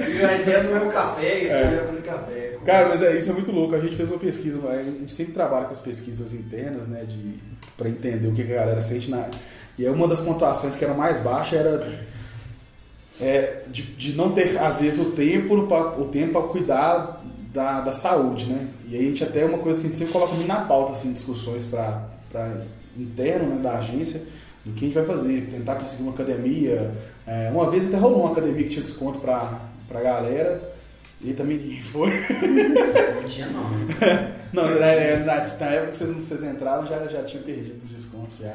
e 0.00 0.24
a 0.24 0.38
ideia 0.38 0.62
não 0.62 0.76
é 0.76 0.80
o 0.80 0.90
café, 0.90 1.38
isso 1.38 1.54
é 1.54 1.84
fazer 1.86 2.02
café. 2.02 2.56
Cara, 2.64 2.88
mas 2.88 3.02
é, 3.02 3.16
isso 3.16 3.30
é 3.30 3.32
muito 3.32 3.52
louco. 3.52 3.74
A 3.74 3.80
gente 3.80 3.96
fez 3.96 4.10
uma 4.10 4.18
pesquisa, 4.18 4.60
a 4.68 4.82
gente 4.82 5.12
sempre 5.12 5.32
trabalha 5.32 5.66
com 5.66 5.72
as 5.72 5.78
pesquisas 5.78 6.34
internas, 6.34 6.86
né? 6.86 7.04
De, 7.06 7.34
pra 7.76 7.88
entender 7.88 8.28
o 8.28 8.32
que 8.32 8.44
que 8.44 8.52
a 8.52 8.56
galera 8.56 8.80
sente 8.80 9.10
na. 9.10 9.28
E 9.78 9.86
aí 9.86 9.92
uma 9.92 10.08
das 10.08 10.20
pontuações 10.20 10.74
que 10.74 10.84
era 10.84 10.92
mais 10.92 11.18
baixa 11.18 11.56
era 11.56 12.04
é, 13.20 13.62
de, 13.68 13.82
de 13.82 14.16
não 14.16 14.32
ter, 14.32 14.58
às 14.58 14.80
vezes, 14.80 14.98
o 14.98 15.12
tempo 15.12 15.66
para 15.66 16.00
o 16.00 16.06
tempo 16.06 16.32
para 16.32 16.48
cuidar 16.48 17.22
da, 17.52 17.80
da 17.80 17.92
saúde, 17.92 18.46
né? 18.46 18.68
E 18.88 18.96
aí 18.96 19.06
a 19.06 19.08
gente 19.08 19.24
até 19.24 19.40
é 19.42 19.44
uma 19.44 19.58
coisa 19.58 19.80
que 19.80 19.86
a 19.86 19.88
gente 19.90 19.98
sempre 19.98 20.12
coloca 20.12 20.34
muito 20.34 20.48
na 20.48 20.60
pauta, 20.62 20.92
assim, 20.92 21.12
discussões 21.12 21.64
para 21.64 22.08
interno 22.96 23.54
né, 23.56 23.62
da 23.62 23.78
agência, 23.78 24.22
do 24.64 24.72
que 24.72 24.84
a 24.84 24.88
gente 24.88 24.94
vai 24.94 25.04
fazer, 25.06 25.48
tentar 25.50 25.76
conseguir 25.76 26.02
uma 26.02 26.12
academia. 26.12 26.92
É, 27.26 27.50
uma 27.52 27.70
vez 27.70 27.86
até 27.86 27.96
rolou 27.96 28.20
uma 28.22 28.32
academia 28.32 28.64
que 28.64 28.70
tinha 28.70 28.82
desconto 28.82 29.20
para 29.20 29.60
a 29.94 30.00
galera, 30.00 30.70
e 31.22 31.32
também 31.34 31.58
ninguém 31.58 31.82
foi. 31.82 32.08
Não 32.10 33.28
tinha 33.28 33.46
não. 33.48 33.68
Não, 34.52 34.64
na, 34.64 34.78
na- 35.24 35.46
na 35.46 35.66
época 35.66 35.92
que 35.92 35.96
vocês, 35.98 36.10
vocês 36.10 36.42
entraram 36.42 36.84
já, 36.84 37.06
já 37.06 37.22
tinha 37.22 37.40
perdido 37.40 37.78
os 37.84 37.90
descontos 37.90 38.38
já. 38.38 38.52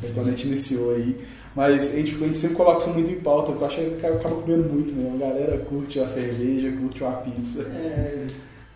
Foi 0.00 0.10
quando 0.14 0.28
a 0.28 0.30
gente 0.30 0.46
iniciou 0.46 0.94
aí. 0.94 1.20
Mas 1.54 1.92
a 1.92 1.96
gente, 1.96 2.14
a 2.16 2.26
gente 2.26 2.38
sempre 2.38 2.56
coloca 2.56 2.80
isso 2.80 2.90
muito 2.90 3.10
em 3.10 3.20
pauta, 3.20 3.52
porque 3.52 3.62
eu 3.62 3.66
acho 3.68 3.76
que 3.76 4.06
acaba 4.06 4.34
comendo 4.40 4.64
muito 4.64 4.92
mesmo. 4.92 5.14
A 5.14 5.28
galera 5.28 5.58
curte 5.58 5.98
uma 5.98 6.08
cerveja, 6.08 6.72
curte 6.72 7.02
uma 7.02 7.12
pizza. 7.12 7.62
É, 7.62 8.26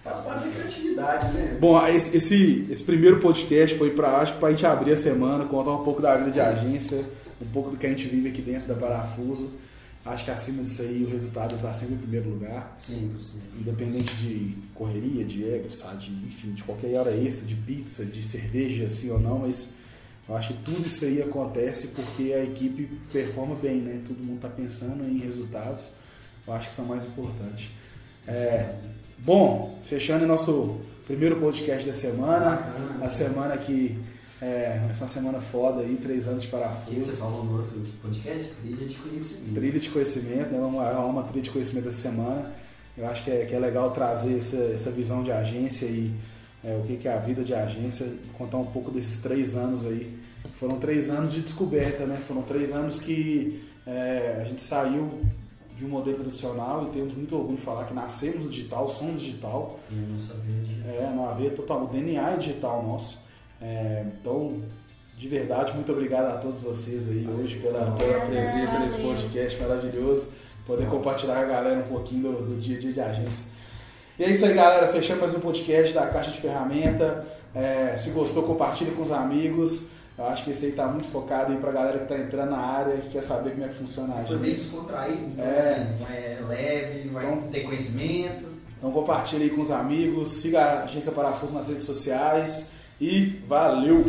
faz 0.05 0.19
parte 0.19 0.49
da 0.49 0.55
criatividade, 0.55 1.33
né? 1.35 1.59
Bom, 1.61 1.87
esse, 1.89 2.17
esse, 2.17 2.67
esse 2.71 2.85
primeiro 2.85 3.19
podcast 3.19 3.77
foi 3.77 3.91
pra, 3.91 4.19
acho 4.19 4.35
que 4.35 4.39
pra 4.39 4.51
gente 4.51 4.65
abrir 4.65 4.93
a 4.93 4.97
semana, 4.97 5.45
contar 5.47 5.73
um 5.73 5.83
pouco 5.83 6.01
da 6.01 6.17
vida 6.17 6.31
de 6.31 6.41
agência, 6.41 7.05
um 7.43 7.47
pouco 7.47 7.71
do 7.71 7.77
que 7.77 7.87
a 7.87 7.91
gente 7.91 8.07
vive 8.07 8.29
aqui 8.29 8.43
dentro 8.43 8.69
da 8.69 8.75
Parafuso. 8.75 9.51
Acho 10.07 10.25
que 10.25 10.31
acima 10.31 10.63
disso 10.63 10.81
aí 10.81 11.05
o 11.05 11.11
resultado 11.11 11.57
está 11.57 11.75
sempre 11.75 11.97
em 11.97 11.99
primeiro 11.99 12.31
lugar. 12.31 12.75
Sim, 12.79 13.15
sim. 13.21 13.43
Independente 13.61 14.15
de 14.17 14.57
correria, 14.75 15.25
de 15.25 15.45
ego, 15.45 15.69
de 15.69 15.75
sabe, 15.75 16.07
enfim, 16.27 16.53
de 16.53 16.63
qualquer 16.63 16.97
hora 16.97 17.11
extra, 17.11 17.45
de 17.45 17.55
pizza, 17.55 18.05
de 18.07 18.23
cerveja, 18.23 18.87
assim 18.87 19.11
ou 19.11 19.19
não, 19.19 19.41
mas 19.41 19.69
eu 20.29 20.37
acho 20.37 20.49
que 20.55 20.63
tudo 20.63 20.87
isso 20.87 21.05
aí 21.05 21.23
acontece 21.23 21.89
porque 21.89 22.33
a 22.35 22.45
equipe 22.45 22.89
performa 23.13 23.55
bem, 23.55 23.77
né? 23.77 24.01
Todo 24.07 24.19
mundo 24.19 24.37
está 24.37 24.49
pensando 24.49 25.05
em 25.09 25.19
resultados. 25.19 25.91
Eu 26.47 26.53
acho 26.53 26.69
que 26.69 26.75
são 26.75 26.85
mais 26.85 27.05
importantes. 27.05 27.71
É, 28.27 28.75
bom, 29.19 29.79
fechando 29.85 30.25
o 30.25 30.29
nosso 30.29 30.81
primeiro 31.07 31.37
podcast 31.37 31.89
da 31.89 31.95
semana, 31.95 32.59
a 33.01 33.09
semana 33.09 33.57
que 33.57 33.99
é, 34.41 34.81
vai 34.85 34.95
ser 34.95 35.03
uma 35.03 35.09
semana 35.09 35.41
foda 35.41 35.81
aí, 35.81 35.97
três 35.97 36.29
anos 36.29 36.43
de 36.43 36.49
O 36.49 36.51
que 36.51 36.57
você 36.57 36.63
parafuso. 36.63 37.17
falou 37.17 37.45
no 37.45 37.59
outro 37.61 37.81
podcast? 38.03 38.55
Trilha 38.57 38.87
de 38.87 38.97
conhecimento. 38.97 39.55
Trilha 39.55 39.81
de 39.81 39.91
conhecimento, 39.91 40.51
né? 40.53 40.59
Vamos 40.59 40.81
arrumar 40.81 41.07
uma 41.07 41.23
trilha 41.25 41.43
de 41.43 41.51
conhecimento 41.51 41.89
essa 41.89 42.03
semana. 42.03 42.53
Eu 42.97 43.07
acho 43.09 43.25
que 43.25 43.31
é, 43.31 43.47
que 43.47 43.55
é 43.55 43.59
legal 43.59 43.91
trazer 43.93 44.37
essa, 44.37 44.57
essa 44.57 44.91
visão 44.91 45.23
de 45.23 45.33
agência 45.33 45.87
e 45.87 46.13
é, 46.63 46.77
o 46.77 46.87
que, 46.87 46.97
que 46.97 47.09
é 47.09 47.15
a 47.15 47.19
vida 47.19 47.43
de 47.43 47.55
agência, 47.55 48.07
contar 48.37 48.59
um 48.59 48.67
pouco 48.67 48.91
desses 48.91 49.19
três 49.19 49.57
anos 49.57 49.87
aí. 49.87 50.18
Foram 50.59 50.77
três 50.79 51.09
anos 51.09 51.33
de 51.33 51.41
descoberta, 51.41 52.05
né? 52.05 52.17
Foram 52.27 52.43
três 52.43 52.73
anos 52.73 52.99
que 52.99 53.63
é, 53.87 54.39
a 54.41 54.45
gente 54.45 54.61
saiu 54.61 55.21
de 55.77 55.85
um 55.85 55.89
modelo 55.89 56.19
tradicional 56.19 56.89
e 56.89 56.91
temos 56.91 57.15
muito 57.15 57.37
orgulho 57.37 57.57
de 57.57 57.63
falar 57.63 57.85
que 57.85 57.95
nascemos 57.95 58.43
no 58.43 58.51
digital, 58.51 58.89
somos 58.89 59.23
digital. 59.23 59.79
E 59.89 59.95
a 59.95 60.13
nossa 60.13 60.35
vida. 60.39 60.89
É, 60.89 61.13
na 61.15 61.33
veia 61.35 61.51
total, 61.51 61.85
o 61.85 61.87
DNA 61.87 62.33
é 62.33 62.37
digital 62.37 62.83
nosso. 62.83 63.25
É, 63.63 64.05
então, 64.21 64.61
de 65.17 65.29
verdade, 65.29 65.73
muito 65.75 65.93
obrigado 65.93 66.27
a 66.27 66.39
todos 66.39 66.61
vocês 66.63 67.09
aí 67.09 67.25
hoje 67.29 67.61
pela, 67.61 67.93
pela 67.93 68.27
presença 68.27 68.81
nesse 68.81 68.99
podcast 68.99 69.61
maravilhoso. 69.61 70.29
Poder 70.67 70.89
compartilhar 70.89 71.37
com 71.37 71.41
a 71.43 71.45
galera 71.45 71.79
um 71.79 71.89
pouquinho 71.89 72.33
do, 72.33 72.47
do 72.47 72.61
dia 72.61 72.77
a 72.77 72.81
dia 72.81 72.93
de 72.93 73.01
agência. 73.01 73.45
E 74.19 74.25
é 74.25 74.31
isso 74.31 74.45
aí, 74.45 74.55
galera. 74.55 74.89
Fechando 74.89 75.21
mais 75.21 75.33
um 75.37 75.41
podcast 75.41 75.95
da 75.95 76.09
Caixa 76.09 76.33
de 76.33 76.41
Ferramenta. 76.41 77.25
É, 77.55 77.97
se 77.97 78.11
gostou, 78.11 78.43
compartilhe 78.43 78.91
com 78.91 79.03
os 79.03 79.13
amigos. 79.13 79.97
Eu 80.19 80.27
acho 80.27 80.43
que 80.45 80.51
esse 80.51 80.67
aí 80.67 80.73
tá 80.73 80.87
muito 80.89 81.07
focado 81.07 81.53
aí 81.53 81.59
pra 81.59 81.71
galera 81.71 82.01
que 82.01 82.07
tá 82.07 82.19
entrando 82.19 82.51
na 82.51 82.59
área 82.59 82.95
e 82.95 83.09
quer 83.09 83.23
saber 83.23 83.51
como 83.53 83.65
é 83.65 83.69
que 83.69 83.75
funciona 83.77 84.15
a 84.15 84.25
Foi 84.25 84.37
bem 84.39 84.55
descontraído, 84.55 85.25
então 85.33 85.45
É. 85.45 85.57
assim, 85.59 86.05
é 86.13 86.39
leve, 86.49 87.09
vai 87.11 87.25
Então- 87.25 87.43
ter 87.51 87.61
conhecimento. 87.61 88.45
Então 88.77 88.91
compartilhe 88.91 89.45
aí 89.45 89.51
com 89.51 89.61
os 89.63 89.71
amigos, 89.71 90.29
siga 90.29 90.61
a 90.61 90.83
Agência 90.85 91.13
Parafuso 91.13 91.53
nas 91.55 91.69
redes 91.69 91.85
sociais 91.85 92.71
e 93.01 93.41
valeu! 93.47 94.05